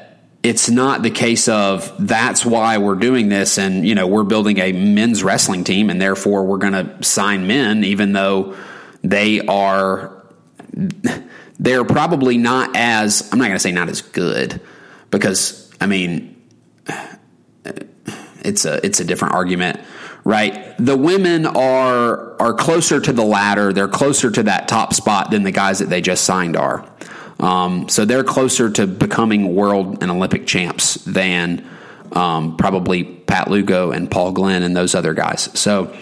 it's 0.44 0.68
not 0.68 1.02
the 1.02 1.10
case 1.10 1.48
of 1.48 1.90
that's 1.98 2.44
why 2.44 2.76
we're 2.76 2.94
doing 2.96 3.30
this 3.30 3.56
and 3.56 3.88
you 3.88 3.94
know 3.94 4.06
we're 4.06 4.24
building 4.24 4.58
a 4.58 4.72
men's 4.72 5.24
wrestling 5.24 5.64
team 5.64 5.88
and 5.88 6.00
therefore 6.00 6.44
we're 6.44 6.58
going 6.58 6.74
to 6.74 7.02
sign 7.02 7.46
men 7.46 7.82
even 7.82 8.12
though 8.12 8.54
they 9.02 9.40
are 9.40 10.22
they're 11.58 11.84
probably 11.84 12.36
not 12.36 12.76
as 12.76 13.26
I'm 13.32 13.38
not 13.38 13.46
going 13.46 13.56
to 13.56 13.60
say 13.60 13.72
not 13.72 13.88
as 13.88 14.02
good 14.02 14.60
because 15.10 15.72
I 15.80 15.86
mean 15.86 16.36
it's 18.42 18.66
a 18.66 18.84
it's 18.84 19.00
a 19.00 19.04
different 19.04 19.34
argument 19.34 19.80
right? 20.24 20.74
The 20.78 20.96
women 20.96 21.46
are 21.46 22.40
are 22.40 22.54
closer 22.54 22.98
to 22.98 23.12
the 23.12 23.24
ladder. 23.24 23.74
They're 23.74 23.88
closer 23.88 24.30
to 24.30 24.42
that 24.44 24.68
top 24.68 24.94
spot 24.94 25.30
than 25.30 25.42
the 25.42 25.50
guys 25.50 25.80
that 25.80 25.90
they 25.90 26.00
just 26.00 26.24
signed 26.24 26.56
are 26.56 26.90
um, 27.40 27.88
so 27.88 28.04
they're 28.04 28.24
closer 28.24 28.70
to 28.70 28.86
becoming 28.86 29.54
world 29.54 30.02
and 30.02 30.10
Olympic 30.10 30.46
champs 30.46 30.94
than 31.04 31.68
um, 32.12 32.56
probably 32.56 33.04
Pat 33.04 33.50
Lugo 33.50 33.90
and 33.90 34.10
Paul 34.10 34.32
Glynn 34.32 34.62
and 34.62 34.76
those 34.76 34.94
other 34.94 35.14
guys. 35.14 35.48
So 35.58 35.94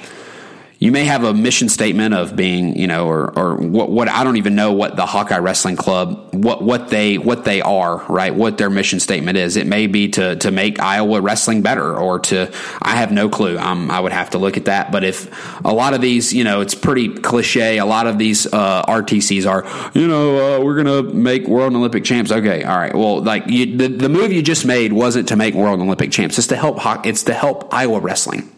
you 0.83 0.91
may 0.91 1.05
have 1.05 1.23
a 1.23 1.33
mission 1.33 1.69
statement 1.69 2.13
of 2.13 2.35
being, 2.35 2.77
you 2.77 2.89
know, 2.89 3.07
or, 3.07 3.39
or 3.39 3.55
what, 3.55 3.89
what 3.89 4.09
I 4.09 4.25
don't 4.25 4.37
even 4.37 4.57
know 4.57 4.73
what 4.73 4.97
the 4.97 5.07
Hawkeye 5.07 5.39
Wrestling 5.39 5.77
Club 5.77 6.35
what 6.35 6.61
what 6.61 6.89
they 6.89 7.19
what 7.19 7.45
they 7.45 7.61
are, 7.63 7.99
right? 8.09 8.35
What 8.35 8.59
their 8.59 8.69
mission 8.69 8.99
statement 8.99 9.39
is. 9.39 9.57
It 9.57 9.69
may 9.69 9.87
be 9.87 10.09
to 10.09 10.35
to 10.35 10.51
make 10.51 10.81
Iowa 10.81 11.21
wrestling 11.21 11.63
better, 11.63 11.97
or 11.97 12.19
to 12.21 12.53
I 12.81 12.97
have 12.97 13.13
no 13.13 13.29
clue. 13.29 13.59
I 13.59 14.01
would 14.01 14.11
have 14.11 14.31
to 14.31 14.39
look 14.39 14.57
at 14.57 14.65
that. 14.65 14.91
But 14.91 15.05
if 15.05 15.31
a 15.65 15.73
lot 15.73 15.95
of 15.95 16.01
these, 16.01 16.33
you 16.33 16.43
know, 16.43 16.63
it's 16.63 16.75
pretty 16.75 17.11
cliche. 17.11 17.79
A 17.79 17.87
lot 17.87 18.09
of 18.09 18.19
these 18.19 18.47
uh, 18.47 18.83
RTCs 18.87 19.49
are, 19.49 19.65
you 19.97 20.09
know, 20.09 20.57
uh, 20.57 20.65
we're 20.65 20.83
gonna 20.83 21.05
make 21.05 21.47
world 21.47 21.75
Olympic 21.77 22.03
champs. 22.03 22.33
Okay, 22.33 22.65
all 22.65 22.77
right. 22.77 22.93
Well, 22.93 23.23
like 23.23 23.47
you, 23.47 23.77
the 23.77 23.87
the 23.87 24.09
move 24.09 24.33
you 24.33 24.43
just 24.43 24.65
made 24.65 24.93
wasn't 24.93 25.29
to 25.29 25.37
make 25.37 25.55
world 25.55 25.81
Olympic 25.81 26.11
champs. 26.11 26.39
It's 26.39 26.49
to 26.49 26.57
help. 26.57 26.81
It's 27.07 27.23
to 27.25 27.35
help 27.35 27.73
Iowa 27.73 28.01
wrestling. 28.01 28.51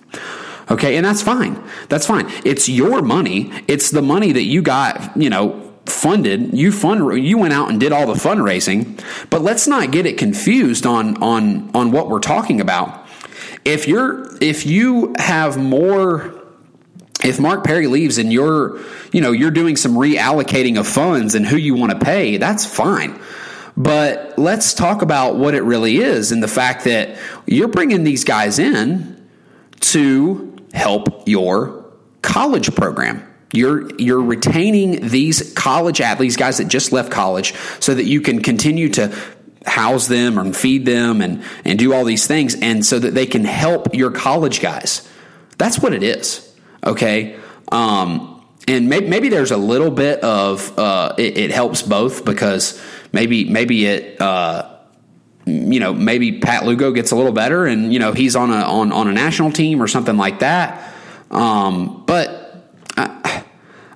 Okay, 0.70 0.96
and 0.96 1.04
that's 1.04 1.22
fine. 1.22 1.62
That's 1.88 2.06
fine. 2.06 2.26
It's 2.44 2.68
your 2.68 3.02
money. 3.02 3.52
It's 3.68 3.90
the 3.90 4.02
money 4.02 4.32
that 4.32 4.44
you 4.44 4.62
got, 4.62 5.16
you 5.16 5.28
know, 5.28 5.72
funded. 5.86 6.56
You 6.56 6.72
fund 6.72 7.22
you 7.22 7.38
went 7.38 7.52
out 7.52 7.68
and 7.70 7.78
did 7.78 7.92
all 7.92 8.06
the 8.06 8.14
fundraising. 8.14 9.00
But 9.30 9.42
let's 9.42 9.66
not 9.66 9.90
get 9.90 10.06
it 10.06 10.16
confused 10.16 10.86
on 10.86 11.22
on 11.22 11.70
on 11.74 11.90
what 11.90 12.08
we're 12.08 12.20
talking 12.20 12.60
about. 12.60 13.06
If 13.64 13.86
you're 13.88 14.36
if 14.42 14.64
you 14.66 15.14
have 15.18 15.58
more 15.58 16.34
if 17.22 17.40
Mark 17.40 17.64
Perry 17.64 17.86
leaves 17.86 18.18
and 18.18 18.30
you're, 18.30 18.80
you 19.10 19.22
know, 19.22 19.32
you're 19.32 19.50
doing 19.50 19.76
some 19.76 19.94
reallocating 19.94 20.78
of 20.78 20.86
funds 20.86 21.34
and 21.34 21.46
who 21.46 21.56
you 21.56 21.74
want 21.74 21.92
to 21.92 21.98
pay, 21.98 22.36
that's 22.36 22.66
fine. 22.66 23.18
But 23.76 24.34
let's 24.38 24.74
talk 24.74 25.00
about 25.00 25.36
what 25.36 25.54
it 25.54 25.62
really 25.62 25.96
is 25.96 26.32
and 26.32 26.42
the 26.42 26.48
fact 26.48 26.84
that 26.84 27.18
you're 27.46 27.68
bringing 27.68 28.04
these 28.04 28.24
guys 28.24 28.58
in 28.58 29.26
to 29.80 30.53
help 30.74 31.26
your 31.26 31.84
college 32.22 32.74
program. 32.74 33.26
You're 33.52 33.94
you're 33.96 34.20
retaining 34.20 35.08
these 35.08 35.52
college 35.54 36.00
athletes, 36.00 36.36
guys 36.36 36.58
that 36.58 36.68
just 36.68 36.92
left 36.92 37.12
college, 37.12 37.54
so 37.78 37.94
that 37.94 38.04
you 38.04 38.20
can 38.20 38.42
continue 38.42 38.88
to 38.90 39.14
house 39.66 40.08
them 40.08 40.38
and 40.38 40.56
feed 40.56 40.84
them 40.84 41.20
and, 41.20 41.42
and 41.64 41.78
do 41.78 41.94
all 41.94 42.04
these 42.04 42.26
things 42.26 42.54
and 42.60 42.84
so 42.84 42.98
that 42.98 43.14
they 43.14 43.26
can 43.26 43.44
help 43.44 43.94
your 43.94 44.10
college 44.10 44.60
guys. 44.60 45.08
That's 45.56 45.78
what 45.78 45.94
it 45.94 46.02
is. 46.02 46.54
Okay. 46.84 47.36
Um, 47.72 48.44
and 48.68 48.88
maybe, 48.88 49.08
maybe, 49.08 49.28
there's 49.28 49.50
a 49.50 49.56
little 49.56 49.90
bit 49.90 50.20
of 50.20 50.78
uh, 50.78 51.14
it, 51.18 51.36
it, 51.36 51.50
helps 51.50 51.82
both 51.82 52.24
because 52.24 52.80
maybe 53.12 53.44
maybe 53.48 53.86
it 53.86 54.20
uh, 54.20 54.73
you 55.46 55.80
know 55.80 55.92
maybe 55.92 56.40
Pat 56.40 56.64
Lugo 56.64 56.92
gets 56.92 57.10
a 57.10 57.16
little 57.16 57.32
better 57.32 57.66
and 57.66 57.92
you 57.92 57.98
know 57.98 58.12
he's 58.12 58.36
on 58.36 58.50
a 58.50 58.62
on, 58.62 58.92
on 58.92 59.08
a 59.08 59.12
national 59.12 59.52
team 59.52 59.82
or 59.82 59.88
something 59.88 60.16
like 60.16 60.40
that. 60.40 60.94
Um, 61.30 62.04
but 62.06 62.72
I, 62.96 63.44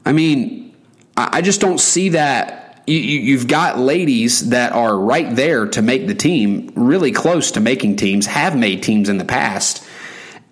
I 0.04 0.12
mean 0.12 0.74
I, 1.16 1.38
I 1.38 1.42
just 1.42 1.60
don't 1.60 1.78
see 1.78 2.10
that 2.10 2.58
you, 2.88 3.36
have 3.38 3.46
got 3.46 3.78
ladies 3.78 4.50
that 4.50 4.72
are 4.72 4.98
right 4.98 5.34
there 5.34 5.66
to 5.66 5.82
make 5.82 6.06
the 6.06 6.14
team, 6.14 6.72
really 6.74 7.12
close 7.12 7.52
to 7.52 7.60
making 7.60 7.96
teams, 7.96 8.26
have 8.26 8.56
made 8.56 8.82
teams 8.82 9.08
in 9.08 9.18
the 9.18 9.24
past, 9.24 9.84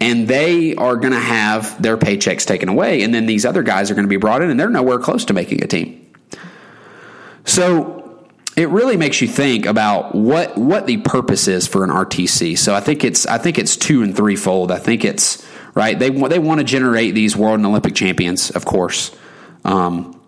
and 0.01 0.29
they 0.29 0.75
are 0.75 0.97
going 0.97 1.13
to 1.13 1.21
have 1.21 1.81
their 1.81 1.97
paychecks 1.97 2.45
taken 2.45 2.69
away. 2.69 3.03
And 3.03 3.15
then 3.15 3.27
these 3.27 3.47
other 3.47 3.63
guys 3.63 3.91
are 3.91 3.95
going 3.95 4.05
to 4.05 4.11
be 4.11 4.19
brought 4.19 4.43
in, 4.43 4.51
and 4.51 4.61
they're 4.61 4.69
nowhere 4.69 4.99
close 4.99 5.25
to 5.27 5.33
making 5.33 5.65
a 5.65 5.67
team. 5.67 6.13
So 7.45 8.06
it 8.57 8.71
really 8.71 8.97
makes 8.97 9.21
you 9.21 9.29
think 9.29 9.67
about 9.67 10.15
what 10.15 10.57
what 10.57 10.87
the 10.87 10.97
purpose 10.99 11.47
is 11.47 11.67
for 11.67 11.85
an 11.85 11.91
RTC. 11.91 12.57
So 12.59 12.75
I 12.75 12.81
think 12.81 13.05
it's 13.05 13.27
I 13.27 13.39
think 13.39 13.59
it's 13.59 13.77
two 13.77 14.03
and 14.03 14.17
threefold. 14.17 14.73
I 14.73 14.79
think 14.79 15.05
it's 15.05 15.47
right. 15.75 15.99
They 15.99 16.09
they 16.09 16.39
want 16.39 16.61
to 16.61 16.65
generate 16.65 17.15
these 17.15 17.37
world 17.37 17.59
and 17.59 17.67
Olympic 17.67 17.95
champions, 17.95 18.51
of 18.51 18.65
course, 18.65 19.15
um, 19.65 20.19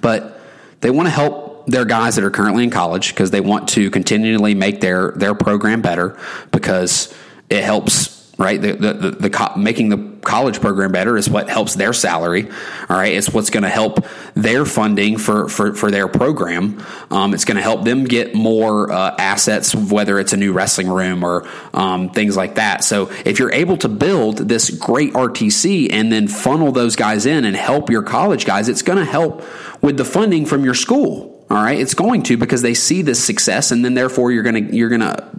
but 0.00 0.40
they 0.80 0.90
want 0.90 1.06
to 1.06 1.10
help 1.10 1.66
their 1.66 1.84
guys 1.84 2.14
that 2.14 2.24
are 2.24 2.30
currently 2.30 2.62
in 2.62 2.70
college 2.70 3.08
because 3.08 3.32
they 3.32 3.40
want 3.40 3.68
to 3.70 3.90
continually 3.90 4.54
make 4.54 4.80
their 4.80 5.10
their 5.16 5.34
program 5.34 5.82
better 5.82 6.16
because 6.52 7.12
it 7.50 7.64
helps 7.64 8.15
right? 8.38 8.60
The, 8.60 8.72
the, 8.72 8.92
the, 8.92 9.10
the 9.12 9.30
co- 9.30 9.56
making 9.56 9.88
the 9.88 10.16
college 10.22 10.60
program 10.60 10.92
better 10.92 11.16
is 11.16 11.30
what 11.30 11.48
helps 11.48 11.74
their 11.74 11.92
salary. 11.92 12.48
All 12.88 12.96
right. 12.96 13.14
It's 13.14 13.30
what's 13.30 13.48
going 13.48 13.62
to 13.62 13.68
help 13.68 14.04
their 14.34 14.66
funding 14.66 15.16
for, 15.16 15.48
for, 15.48 15.72
for 15.72 15.90
their 15.90 16.08
program. 16.08 16.84
Um, 17.10 17.32
it's 17.32 17.44
going 17.44 17.56
to 17.56 17.62
help 17.62 17.84
them 17.84 18.04
get 18.04 18.34
more 18.34 18.92
uh, 18.92 19.14
assets, 19.18 19.74
whether 19.74 20.18
it's 20.18 20.32
a 20.32 20.36
new 20.36 20.52
wrestling 20.52 20.88
room 20.88 21.24
or 21.24 21.48
um, 21.72 22.10
things 22.10 22.36
like 22.36 22.56
that. 22.56 22.84
So 22.84 23.10
if 23.24 23.38
you're 23.38 23.52
able 23.52 23.78
to 23.78 23.88
build 23.88 24.38
this 24.38 24.68
great 24.70 25.14
RTC 25.14 25.92
and 25.92 26.12
then 26.12 26.28
funnel 26.28 26.72
those 26.72 26.96
guys 26.96 27.24
in 27.24 27.44
and 27.44 27.56
help 27.56 27.88
your 27.88 28.02
college 28.02 28.44
guys, 28.44 28.68
it's 28.68 28.82
going 28.82 28.98
to 28.98 29.10
help 29.10 29.44
with 29.80 29.96
the 29.96 30.04
funding 30.04 30.44
from 30.44 30.64
your 30.64 30.74
school. 30.74 31.35
All 31.48 31.62
right, 31.62 31.78
it's 31.78 31.94
going 31.94 32.24
to 32.24 32.36
because 32.36 32.62
they 32.62 32.74
see 32.74 33.02
this 33.02 33.24
success, 33.24 33.70
and 33.70 33.84
then 33.84 33.94
therefore 33.94 34.32
you're 34.32 34.42
gonna 34.42 34.60
you're 34.60 34.88
gonna 34.88 35.30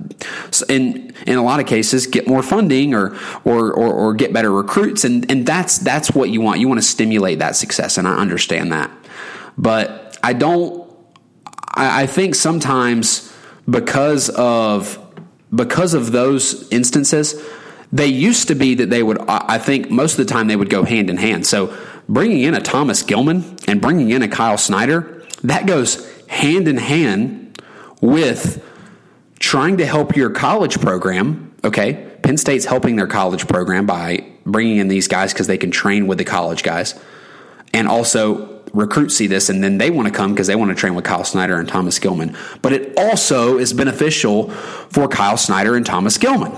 in 0.70 1.14
in 1.26 1.38
a 1.38 1.44
lot 1.44 1.60
of 1.60 1.66
cases 1.66 2.08
get 2.08 2.28
more 2.28 2.42
funding 2.42 2.94
or 2.94 3.18
or 3.44 3.74
or, 3.74 3.94
or 3.94 4.14
get 4.14 4.32
better 4.32 4.52
recruits, 4.52 5.04
and 5.04 5.30
and 5.30 5.46
that's 5.46 5.80
that's 5.80 6.12
what 6.12 6.30
you 6.30 6.40
want. 6.40 6.62
You 6.62 6.70
want 6.70 6.80
to 6.80 6.88
stimulate 6.88 7.40
that 7.40 7.58
success, 7.58 7.98
and 7.98 8.08
I 8.08 8.16
understand 8.16 8.72
that, 8.72 8.90
but 9.58 10.18
I 10.24 10.32
don't. 10.32 10.90
I, 11.76 12.04
I 12.04 12.08
think 12.08 12.36
sometimes 12.36 13.34
because 13.70 14.30
of 14.30 14.98
because 15.54 15.94
of 15.94 16.14
those 16.14 16.72
instances, 16.72 17.36
they 17.92 18.08
used 18.08 18.48
to 18.48 18.56
be 18.56 18.76
that 18.76 18.90
they 18.90 19.04
would. 19.04 19.18
I 19.28 19.58
think 19.58 19.90
most 19.90 20.18
of 20.18 20.26
the 20.26 20.34
time 20.34 20.48
they 20.48 20.56
would 20.56 20.70
go 20.70 20.84
hand 20.84 21.10
in 21.10 21.18
hand. 21.18 21.46
So 21.46 21.78
bringing 22.08 22.44
in 22.44 22.54
a 22.54 22.62
Thomas 22.62 23.04
Gilman 23.04 23.58
and 23.68 23.82
bringing 23.82 24.10
in 24.12 24.22
a 24.22 24.30
Kyle 24.30 24.58
Snyder 24.58 25.17
that 25.44 25.66
goes 25.66 26.06
hand 26.28 26.68
in 26.68 26.78
hand 26.78 27.62
with 28.02 28.64
trying 29.40 29.78
to 29.78 29.86
help 29.86 30.16
your 30.16 30.30
college 30.30 30.80
program. 30.80 31.54
Okay. 31.64 32.06
Penn 32.24 32.38
State's 32.38 32.66
helping 32.66 32.96
their 32.96 33.08
college 33.08 33.48
program 33.48 33.86
by 33.86 34.26
bringing 34.46 34.78
in 34.78 34.88
these 34.88 35.08
guys 35.08 35.34
because 35.34 35.48
they 35.48 35.58
can 35.58 35.72
train 35.72 36.08
with 36.08 36.18
the 36.18 36.26
college 36.26 36.64
guys. 36.64 37.00
And 37.74 37.88
also, 37.88 38.58
recruits 38.74 39.16
see 39.16 39.28
this 39.28 39.50
and 39.50 39.64
then 39.64 39.78
they 39.78 39.90
want 39.90 40.08
to 40.08 40.14
come 40.14 40.34
because 40.34 40.48
they 40.48 40.56
want 40.56 40.70
to 40.70 40.76
train 40.76 40.94
with 40.96 41.06
Kyle 41.06 41.24
Snyder 41.24 41.58
and 41.60 41.68
Thomas 41.68 42.00
Gilman. 42.00 42.36
But 42.62 42.74
it 42.74 42.98
also 42.98 43.58
is 43.58 43.74
beneficial 43.74 44.50
for 44.50 45.08
Kyle 45.08 45.38
Snyder 45.38 45.76
and 45.76 45.86
Thomas 45.86 46.18
Gilman 46.18 46.52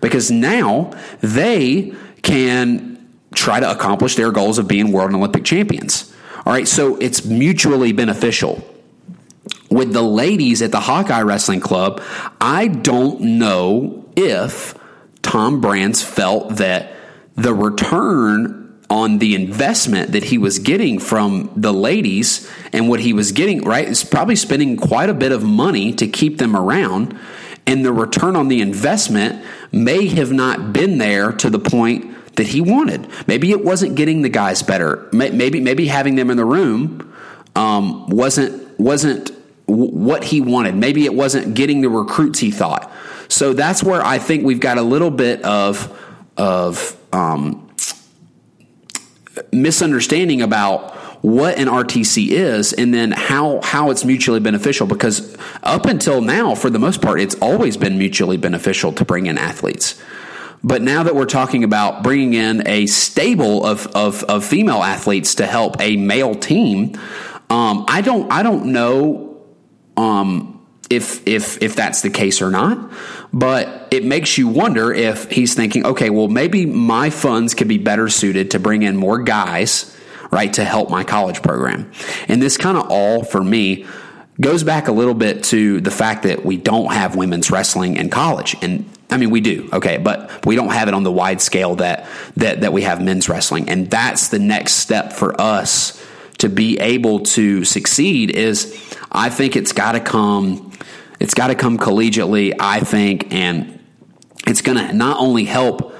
because 0.00 0.30
now 0.30 0.92
they 1.20 1.92
can 2.22 2.92
try 3.34 3.60
to 3.60 3.70
accomplish 3.70 4.16
their 4.16 4.30
goals 4.30 4.58
of 4.58 4.68
being 4.68 4.92
world 4.92 5.08
and 5.08 5.16
Olympic 5.16 5.44
champions. 5.44 6.11
All 6.44 6.52
right, 6.52 6.66
so 6.66 6.96
it's 6.96 7.24
mutually 7.24 7.92
beneficial. 7.92 8.64
With 9.70 9.92
the 9.92 10.02
ladies 10.02 10.60
at 10.60 10.72
the 10.72 10.80
Hawkeye 10.80 11.22
Wrestling 11.22 11.60
Club, 11.60 12.02
I 12.40 12.68
don't 12.68 13.20
know 13.38 14.04
if 14.16 14.74
Tom 15.22 15.60
Brands 15.60 16.02
felt 16.02 16.56
that 16.56 16.94
the 17.36 17.54
return 17.54 18.58
on 18.90 19.18
the 19.18 19.34
investment 19.34 20.12
that 20.12 20.24
he 20.24 20.36
was 20.36 20.58
getting 20.58 20.98
from 20.98 21.50
the 21.56 21.72
ladies 21.72 22.50
and 22.72 22.88
what 22.88 23.00
he 23.00 23.14
was 23.14 23.32
getting, 23.32 23.62
right, 23.62 23.88
is 23.88 24.04
probably 24.04 24.36
spending 24.36 24.76
quite 24.76 25.08
a 25.08 25.14
bit 25.14 25.32
of 25.32 25.42
money 25.42 25.94
to 25.94 26.06
keep 26.06 26.36
them 26.36 26.54
around. 26.54 27.18
And 27.66 27.84
the 27.84 27.92
return 27.92 28.36
on 28.36 28.48
the 28.48 28.60
investment 28.60 29.42
may 29.70 30.08
have 30.08 30.32
not 30.32 30.72
been 30.72 30.98
there 30.98 31.32
to 31.32 31.48
the 31.48 31.58
point 31.58 32.11
that 32.36 32.48
he 32.48 32.60
wanted. 32.60 33.08
Maybe 33.26 33.50
it 33.50 33.64
wasn't 33.64 33.94
getting 33.94 34.22
the 34.22 34.28
guys 34.28 34.62
better. 34.62 35.08
Maybe 35.12 35.60
maybe 35.60 35.86
having 35.86 36.16
them 36.16 36.30
in 36.30 36.36
the 36.36 36.44
room 36.44 37.12
um, 37.54 38.06
wasn't 38.08 38.78
wasn't 38.80 39.30
what 39.66 40.24
he 40.24 40.40
wanted. 40.40 40.74
Maybe 40.74 41.04
it 41.04 41.14
wasn't 41.14 41.54
getting 41.54 41.80
the 41.80 41.88
recruits 41.88 42.38
he 42.38 42.50
thought. 42.50 42.90
So 43.28 43.52
that's 43.52 43.82
where 43.82 44.02
I 44.02 44.18
think 44.18 44.44
we've 44.44 44.60
got 44.60 44.78
a 44.78 44.82
little 44.82 45.10
bit 45.10 45.42
of 45.42 45.98
of 46.36 46.96
um, 47.12 47.70
misunderstanding 49.52 50.42
about 50.42 50.94
what 51.22 51.56
an 51.56 51.68
RTC 51.68 52.30
is 52.30 52.72
and 52.72 52.92
then 52.92 53.12
how 53.12 53.60
how 53.62 53.90
it's 53.90 54.04
mutually 54.04 54.40
beneficial 54.40 54.86
because 54.86 55.36
up 55.62 55.86
until 55.86 56.20
now 56.20 56.54
for 56.54 56.68
the 56.68 56.80
most 56.80 57.00
part 57.00 57.20
it's 57.20 57.36
always 57.36 57.76
been 57.76 57.96
mutually 57.96 58.36
beneficial 58.36 58.92
to 58.92 59.04
bring 59.04 59.26
in 59.26 59.38
athletes. 59.38 60.00
But 60.64 60.82
now 60.82 61.02
that 61.02 61.14
we're 61.14 61.26
talking 61.26 61.64
about 61.64 62.02
bringing 62.02 62.34
in 62.34 62.66
a 62.68 62.86
stable 62.86 63.64
of, 63.64 63.86
of, 63.88 64.22
of 64.24 64.44
female 64.44 64.82
athletes 64.82 65.36
to 65.36 65.46
help 65.46 65.80
a 65.80 65.96
male 65.96 66.34
team, 66.34 66.98
um, 67.50 67.84
I 67.88 68.00
don't 68.00 68.32
I 68.32 68.42
don't 68.42 68.66
know 68.72 69.42
um, 69.96 70.66
if 70.88 71.26
if 71.26 71.62
if 71.62 71.74
that's 71.76 72.02
the 72.02 72.10
case 72.10 72.40
or 72.40 72.50
not. 72.50 72.92
But 73.32 73.88
it 73.90 74.04
makes 74.04 74.38
you 74.38 74.48
wonder 74.48 74.92
if 74.92 75.30
he's 75.30 75.54
thinking, 75.54 75.84
okay, 75.84 76.10
well 76.10 76.28
maybe 76.28 76.64
my 76.64 77.10
funds 77.10 77.54
could 77.54 77.68
be 77.68 77.78
better 77.78 78.08
suited 78.08 78.52
to 78.52 78.58
bring 78.58 78.82
in 78.82 78.96
more 78.96 79.18
guys, 79.22 79.94
right, 80.30 80.52
to 80.54 80.64
help 80.64 80.90
my 80.90 81.02
college 81.02 81.42
program. 81.42 81.90
And 82.28 82.40
this 82.40 82.56
kind 82.56 82.78
of 82.78 82.86
all 82.88 83.24
for 83.24 83.42
me 83.42 83.84
goes 84.40 84.62
back 84.62 84.88
a 84.88 84.92
little 84.92 85.14
bit 85.14 85.44
to 85.44 85.80
the 85.80 85.90
fact 85.90 86.22
that 86.22 86.44
we 86.44 86.56
don't 86.56 86.92
have 86.92 87.16
women's 87.16 87.50
wrestling 87.50 87.96
in 87.96 88.08
college 88.08 88.56
and 88.62 88.88
I 89.12 89.16
mean, 89.16 89.30
we 89.30 89.40
do, 89.40 89.68
okay, 89.72 89.98
but 89.98 90.44
we 90.46 90.56
don't 90.56 90.72
have 90.72 90.88
it 90.88 90.94
on 90.94 91.02
the 91.02 91.12
wide 91.12 91.40
scale 91.40 91.76
that 91.76 92.06
that 92.36 92.62
that 92.62 92.72
we 92.72 92.82
have 92.82 93.02
men's 93.02 93.28
wrestling, 93.28 93.68
and 93.68 93.90
that's 93.90 94.28
the 94.28 94.38
next 94.38 94.74
step 94.74 95.12
for 95.12 95.38
us 95.40 96.02
to 96.38 96.48
be 96.48 96.78
able 96.80 97.20
to 97.20 97.64
succeed. 97.64 98.30
Is 98.30 98.96
I 99.10 99.30
think 99.30 99.56
it's 99.56 99.72
got 99.72 99.92
to 99.92 100.00
come, 100.00 100.72
it's 101.20 101.34
got 101.34 101.48
to 101.48 101.54
come 101.54 101.78
collegiately. 101.78 102.54
I 102.58 102.80
think, 102.80 103.32
and 103.32 103.78
it's 104.46 104.62
going 104.62 104.78
to 104.78 104.92
not 104.92 105.18
only 105.18 105.44
help 105.44 105.94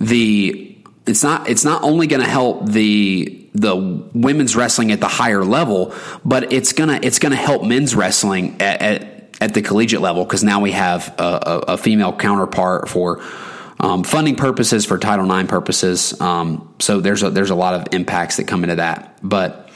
the 0.00 0.78
it's 1.06 1.22
not 1.22 1.48
it's 1.48 1.64
not 1.64 1.82
only 1.82 2.06
going 2.06 2.22
to 2.22 2.28
help 2.28 2.66
the 2.66 3.46
the 3.56 3.74
women's 4.12 4.54
wrestling 4.54 4.92
at 4.92 5.00
the 5.00 5.08
higher 5.08 5.44
level, 5.44 5.94
but 6.24 6.52
it's 6.52 6.72
gonna 6.72 7.00
it's 7.02 7.18
gonna 7.18 7.36
help 7.36 7.62
men's 7.64 7.94
wrestling 7.94 8.60
at, 8.60 8.82
at 8.82 9.15
at 9.40 9.54
the 9.54 9.62
collegiate 9.62 10.00
level 10.00 10.24
because 10.24 10.42
now 10.42 10.60
we 10.60 10.72
have 10.72 11.14
a, 11.18 11.22
a, 11.22 11.58
a 11.72 11.76
female 11.76 12.12
counterpart 12.12 12.88
for 12.88 13.22
um, 13.78 14.04
funding 14.04 14.36
purposes, 14.36 14.86
for 14.86 14.98
Title 14.98 15.30
IX 15.30 15.48
purposes. 15.48 16.18
Um, 16.20 16.74
so 16.78 17.00
there's 17.00 17.22
a, 17.22 17.30
there's 17.30 17.50
a 17.50 17.54
lot 17.54 17.74
of 17.74 17.94
impacts 17.94 18.36
that 18.38 18.44
come 18.44 18.64
into 18.64 18.76
that. 18.76 19.18
But 19.22 19.68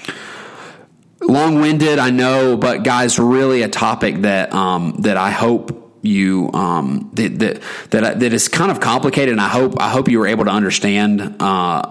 long 1.21 1.61
winded, 1.61 1.99
I 1.99 2.11
know, 2.11 2.57
but 2.57 2.83
guys, 2.83 3.19
really 3.19 3.63
a 3.63 3.69
topic 3.69 4.23
that 4.23 4.55
um, 4.55 4.97
that 5.01 5.17
I 5.17 5.31
hope 5.31 5.77
you 6.03 6.51
um, 6.55 7.11
that, 7.15 7.39
that 7.41 7.63
that 7.91 8.21
that 8.21 8.33
is 8.33 8.49
kind 8.49 8.71
of 8.71 8.81
complicated, 8.81 9.33
and 9.33 9.41
I 9.41 9.49
hope 9.49 9.79
I 9.81 9.91
hope 9.91 10.09
you 10.09 10.19
were 10.19 10.27
able 10.27 10.47
to 10.47 10.51
understand 10.51 11.37
uh, 11.41 11.83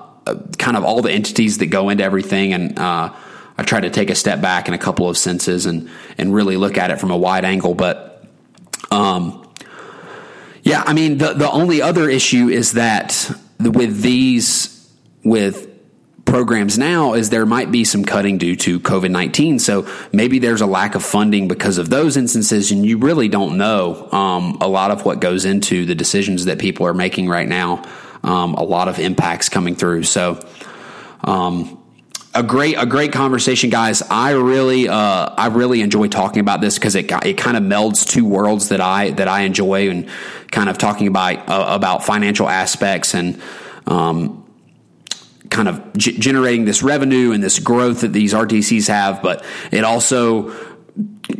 kind 0.58 0.78
of 0.78 0.84
all 0.84 1.02
the 1.02 1.12
entities 1.12 1.60
that 1.60 1.68
go 1.68 1.90
into 1.90 2.04
everything 2.04 2.54
and. 2.54 2.78
Uh, 2.78 3.14
I 3.60 3.64
try 3.64 3.82
to 3.82 3.90
take 3.90 4.10
a 4.10 4.16
step 4.16 4.40
back 4.40 4.70
in 4.70 4.74
a 4.74 4.78
couple 4.78 5.10
of 5.10 5.18
senses 5.18 5.66
and 5.66 5.90
and 6.18 6.34
really 6.34 6.56
look 6.56 6.78
at 6.78 6.92
it 6.92 7.00
from 7.00 7.12
a 7.12 7.18
wide 7.18 7.44
angle. 7.44 7.76
But 7.76 8.26
um, 8.90 9.46
yeah, 10.64 10.82
I 10.86 10.94
mean 10.94 11.18
the 11.18 11.34
the 11.34 11.52
only 11.52 11.82
other 11.82 12.10
issue 12.10 12.48
is 12.48 12.74
that 12.74 13.30
with 13.60 14.02
these 14.02 14.90
with 15.26 15.68
programs 16.24 16.78
now 16.78 17.16
is 17.16 17.32
there 17.32 17.46
might 17.46 17.72
be 17.72 17.84
some 17.84 18.06
cutting 18.06 18.38
due 18.38 18.56
to 18.56 18.80
COVID 18.80 19.12
19. 19.12 19.60
So 19.60 19.88
maybe 20.14 20.40
there's 20.40 20.62
a 20.62 20.66
lack 20.66 20.96
of 20.96 21.04
funding 21.04 21.50
because 21.50 21.78
of 21.78 21.90
those 21.90 22.16
instances, 22.16 22.72
and 22.72 22.86
you 22.86 22.98
really 22.98 23.28
don't 23.28 23.58
know 23.58 24.10
um, 24.12 24.58
a 24.62 24.68
lot 24.68 24.92
of 24.92 25.04
what 25.04 25.20
goes 25.20 25.44
into 25.44 25.86
the 25.86 25.96
decisions 25.96 26.46
that 26.46 26.60
people 26.60 26.86
are 26.88 26.94
making 26.94 27.28
right 27.28 27.48
now. 27.48 27.84
Um, 28.24 28.54
a 28.54 28.64
lot 28.64 28.88
of 28.88 29.00
impacts 29.00 29.50
coming 29.50 29.76
through. 29.76 30.04
So, 30.04 30.46
um, 31.24 31.82
a 32.34 32.44
great 32.44 32.76
a 32.78 32.86
great 32.86 33.12
conversation, 33.12 33.70
guys. 33.70 34.02
I 34.04 34.32
really 34.32 34.88
uh, 34.88 34.94
I 35.36 35.48
really 35.48 35.82
enjoy 35.82 36.08
talking 36.08 36.42
about 36.42 36.62
this 36.62 36.78
because 36.78 36.96
it 36.96 37.12
it 37.26 37.38
kind 37.38 37.58
of 37.58 37.64
melds 37.64 38.08
two 38.08 38.26
worlds 38.26 38.70
that 38.70 38.82
I 38.82 39.12
that 39.12 39.28
I 39.28 39.42
enjoy 39.42 39.90
and 39.90 40.10
kind 40.52 40.70
of 40.70 40.78
talking 40.78 41.08
about 41.08 41.50
uh, 41.50 41.66
about 41.70 42.04
financial 42.04 42.48
aspects 42.48 43.16
and 43.16 43.42
um, 43.88 44.46
kind 45.50 45.68
of 45.68 45.94
g- 45.98 46.18
generating 46.18 46.66
this 46.66 46.84
revenue 46.84 47.32
and 47.32 47.44
this 47.44 47.58
growth 47.58 48.02
that 48.02 48.14
these 48.14 48.34
RTCs 48.34 48.88
have, 48.88 49.22
but 49.24 49.44
it 49.72 49.84
also 49.84 50.54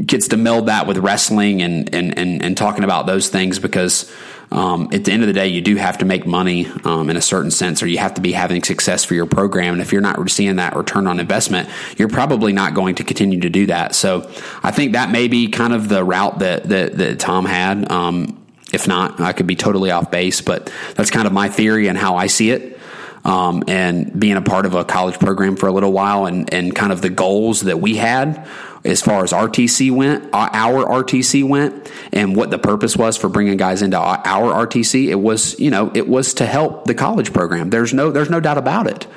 gets 0.06 0.30
to 0.30 0.38
meld 0.38 0.68
that 0.68 0.88
with 0.88 0.98
wrestling 0.98 1.62
and 1.62 1.94
and 1.94 2.18
and, 2.18 2.42
and 2.42 2.58
talking 2.58 2.84
about 2.84 3.06
those 3.06 3.30
things 3.30 3.60
because 3.60 4.12
um, 4.52 4.90
at 4.92 5.06
the 5.06 5.12
end 5.12 5.22
of 5.22 5.28
the 5.28 5.34
day, 5.34 5.48
you 5.48 5.62
do 5.62 5.76
have 5.76 6.00
to 6.00 6.06
make 6.06 6.26
money 6.26 6.68
um, 6.84 7.10
in 7.10 7.16
a 7.16 7.22
certain 7.22 7.52
sense, 7.52 7.84
or 7.84 7.88
you 7.88 8.00
have 8.00 8.16
to 8.16 8.22
be 8.22 8.32
having 8.32 8.64
success 8.64 9.04
for 9.04 9.14
your 9.14 9.28
program. 9.28 9.74
And 9.74 9.82
if 9.82 9.92
you're 9.92 10.02
not 10.02 10.30
seeing 10.30 10.56
that 10.56 10.76
return 10.76 11.06
on 11.06 11.20
investment, 11.20 11.70
you're 11.98 12.10
probably 12.10 12.52
not 12.52 12.74
going 12.74 12.96
to 12.96 13.04
continue 13.04 13.40
to 13.42 13.50
do 13.50 13.68
that. 13.68 13.94
So 13.94 14.30
I 14.64 14.72
think 14.72 14.94
that 14.94 15.12
may 15.12 15.28
be 15.28 15.50
kind 15.50 15.74
of 15.74 15.88
the 15.88 16.04
route 16.04 16.40
that 16.40 16.64
that, 16.70 16.98
that 16.98 17.20
Tom 17.20 17.46
had. 17.46 17.92
Um, 17.92 18.44
if 18.74 18.88
not, 18.88 19.20
I 19.20 19.34
could 19.34 19.48
be 19.48 19.56
totally 19.56 19.92
off 19.92 20.12
base, 20.12 20.42
but 20.42 20.72
that's 20.96 21.10
kind 21.10 21.28
of 21.28 21.34
my 21.34 21.50
theory 21.50 21.88
and 21.88 21.98
how 21.98 22.18
I 22.18 22.28
see 22.28 22.52
it. 22.52 22.78
Um, 23.26 23.64
and 23.68 24.18
being 24.18 24.38
a 24.38 24.42
part 24.42 24.66
of 24.66 24.76
a 24.76 24.86
college 24.86 25.20
program 25.20 25.58
for 25.58 25.68
a 25.68 25.74
little 25.74 25.92
while 25.92 26.26
and, 26.26 26.52
and 26.54 26.74
kind 26.74 26.94
of 26.94 27.02
the 27.02 27.10
goals 27.10 27.62
that 27.62 27.80
we 27.82 27.98
had 27.98 28.48
as 28.84 29.02
far 29.02 29.24
as 29.24 29.32
RTC 29.32 29.92
went, 29.92 30.26
uh, 30.34 30.50
our 30.54 30.86
RTC 30.86 31.48
went, 31.48 31.92
and 32.14 32.36
what 32.36 32.50
the 32.50 32.60
purpose 32.60 32.96
was 32.96 33.18
for 33.18 33.30
bringing 33.30 33.58
guys 33.58 33.82
into 33.82 33.98
our 33.98 34.68
RTC. 34.68 35.08
It 35.08 35.16
was, 35.16 35.60
you 35.60 35.70
know, 35.70 35.92
it 35.94 36.08
was 36.08 36.34
to 36.36 36.46
help 36.46 36.86
the 36.86 36.94
college 36.94 37.34
program. 37.34 37.70
There's 37.70 37.94
no, 37.94 38.12
there's 38.12 38.30
no 38.30 38.40
doubt 38.40 38.58
about 38.58 38.88
it. 38.88 39.08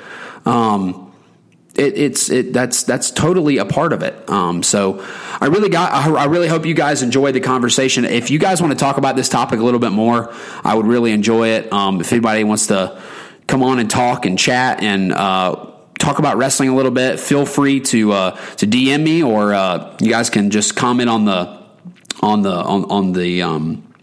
Um, 0.45 1.03
it, 1.75 1.97
it's 1.97 2.29
it, 2.29 2.53
that's 2.53 2.83
that's 2.83 3.09
totally 3.09 3.57
a 3.57 3.65
part 3.65 3.93
of 3.93 4.03
it. 4.03 4.29
Um, 4.29 4.61
so 4.61 5.03
I 5.41 5.47
really 5.47 5.69
got 5.69 5.91
I, 5.91 6.25
really 6.25 6.47
hope 6.47 6.65
you 6.65 6.75
guys 6.75 7.01
enjoy 7.01 7.31
the 7.31 7.39
conversation. 7.39 8.05
If 8.05 8.29
you 8.29 8.37
guys 8.37 8.61
want 8.61 8.73
to 8.73 8.77
talk 8.77 8.97
about 8.97 9.15
this 9.15 9.27
topic 9.27 9.59
a 9.59 9.63
little 9.63 9.79
bit 9.79 9.91
more, 9.91 10.31
I 10.63 10.75
would 10.75 10.85
really 10.85 11.11
enjoy 11.11 11.49
it. 11.49 11.73
Um, 11.73 11.99
if 11.99 12.11
anybody 12.11 12.43
wants 12.43 12.67
to 12.67 13.01
come 13.47 13.63
on 13.63 13.79
and 13.79 13.89
talk 13.89 14.25
and 14.25 14.37
chat 14.37 14.83
and 14.83 15.11
uh, 15.11 15.72
talk 15.99 16.19
about 16.19 16.37
wrestling 16.37 16.69
a 16.69 16.75
little 16.75 16.91
bit, 16.91 17.19
feel 17.19 17.45
free 17.45 17.79
to 17.79 18.11
uh, 18.11 18.31
to 18.57 18.67
DM 18.67 19.03
me 19.03 19.23
or 19.23 19.53
uh, 19.53 19.95
you 20.01 20.09
guys 20.09 20.29
can 20.29 20.49
just 20.49 20.75
comment 20.75 21.09
on 21.09 21.25
the 21.25 21.61
on 22.21 22.41
the 22.41 22.53
on, 22.53 22.85
on 22.85 23.13
the 23.13 23.41
um, 23.41 23.93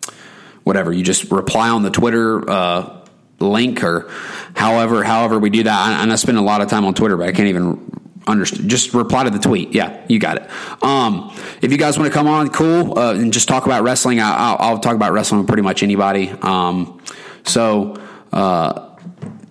whatever. 0.64 0.92
You 0.92 1.04
just 1.04 1.30
reply 1.30 1.68
on 1.68 1.82
the 1.82 1.90
Twitter 1.90 2.48
uh, 2.48 3.06
link 3.38 3.82
or 3.82 4.10
however 4.54 5.04
however 5.04 5.38
we 5.38 5.50
do 5.50 5.62
that. 5.64 6.06
I, 6.06 6.10
I 6.10 6.14
spend 6.16 6.38
a 6.38 6.42
lot 6.42 6.60
of 6.60 6.68
time 6.68 6.84
on 6.84 6.94
Twitter, 6.94 7.16
but 7.16 7.28
I 7.28 7.32
can't 7.32 7.48
even 7.48 7.90
understand. 8.26 8.68
Just 8.70 8.94
reply 8.94 9.24
to 9.24 9.30
the 9.30 9.38
tweet. 9.38 9.72
Yeah, 9.72 10.04
you 10.08 10.18
got 10.18 10.38
it. 10.38 10.82
Um, 10.82 11.34
if 11.62 11.72
you 11.72 11.78
guys 11.78 11.98
want 11.98 12.10
to 12.10 12.16
come 12.16 12.26
on, 12.26 12.50
cool, 12.50 12.98
uh, 12.98 13.14
and 13.14 13.32
just 13.32 13.48
talk 13.48 13.66
about 13.66 13.82
wrestling. 13.82 14.20
I, 14.20 14.70
will 14.70 14.78
talk 14.78 14.94
about 14.94 15.12
wrestling 15.12 15.40
with 15.40 15.48
pretty 15.48 15.62
much 15.62 15.82
anybody. 15.82 16.30
Um, 16.42 17.00
so. 17.44 17.96
Uh, 18.32 18.89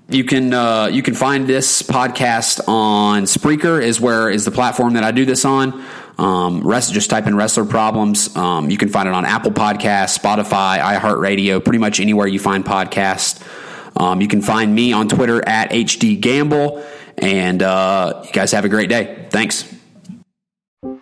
you 0.10 0.24
can 0.24 0.54
uh, 0.54 0.88
you 0.88 1.04
can 1.04 1.13
find 1.13 1.48
this 1.48 1.82
podcast 1.82 2.67
on 2.67 3.24
Spreaker 3.24 3.82
is 3.82 4.02
where 4.02 4.30
is 4.30 4.45
the 4.45 4.52
platform 4.52 4.93
that 4.93 5.04
I 5.04 5.12
do 5.12 5.26
this 5.26 5.45
on. 5.45 5.86
Um, 6.17 6.62
rest, 6.62 6.93
just 6.93 7.10
type 7.10 7.28
in 7.28 7.36
wrestler 7.36 7.63
problems. 7.63 8.36
Um, 8.36 8.69
you 8.69 8.78
can 8.78 8.89
find 8.89 9.08
it 9.08 9.13
on 9.13 9.24
Apple 9.24 9.52
Podcasts, 9.52 10.19
Spotify, 10.19 10.80
iHeartRadio, 10.80 11.63
pretty 11.63 11.80
much 11.80 12.00
anywhere 12.00 12.28
you 12.28 12.39
find 12.39 12.65
podcasts. 12.65 13.41
Um, 13.95 14.19
you 14.19 14.28
can 14.28 14.41
find 14.41 14.74
me 14.74 14.91
on 14.91 15.08
Twitter 15.08 15.48
at 15.48 15.72
HD 15.72 16.19
Gamble, 16.19 16.84
and 17.17 17.63
uh, 17.63 18.24
you 18.26 18.32
guys 18.32 18.52
have 18.52 18.65
a 18.65 18.69
great 18.69 18.89
day. 18.89 19.28
Thanks. 19.30 19.79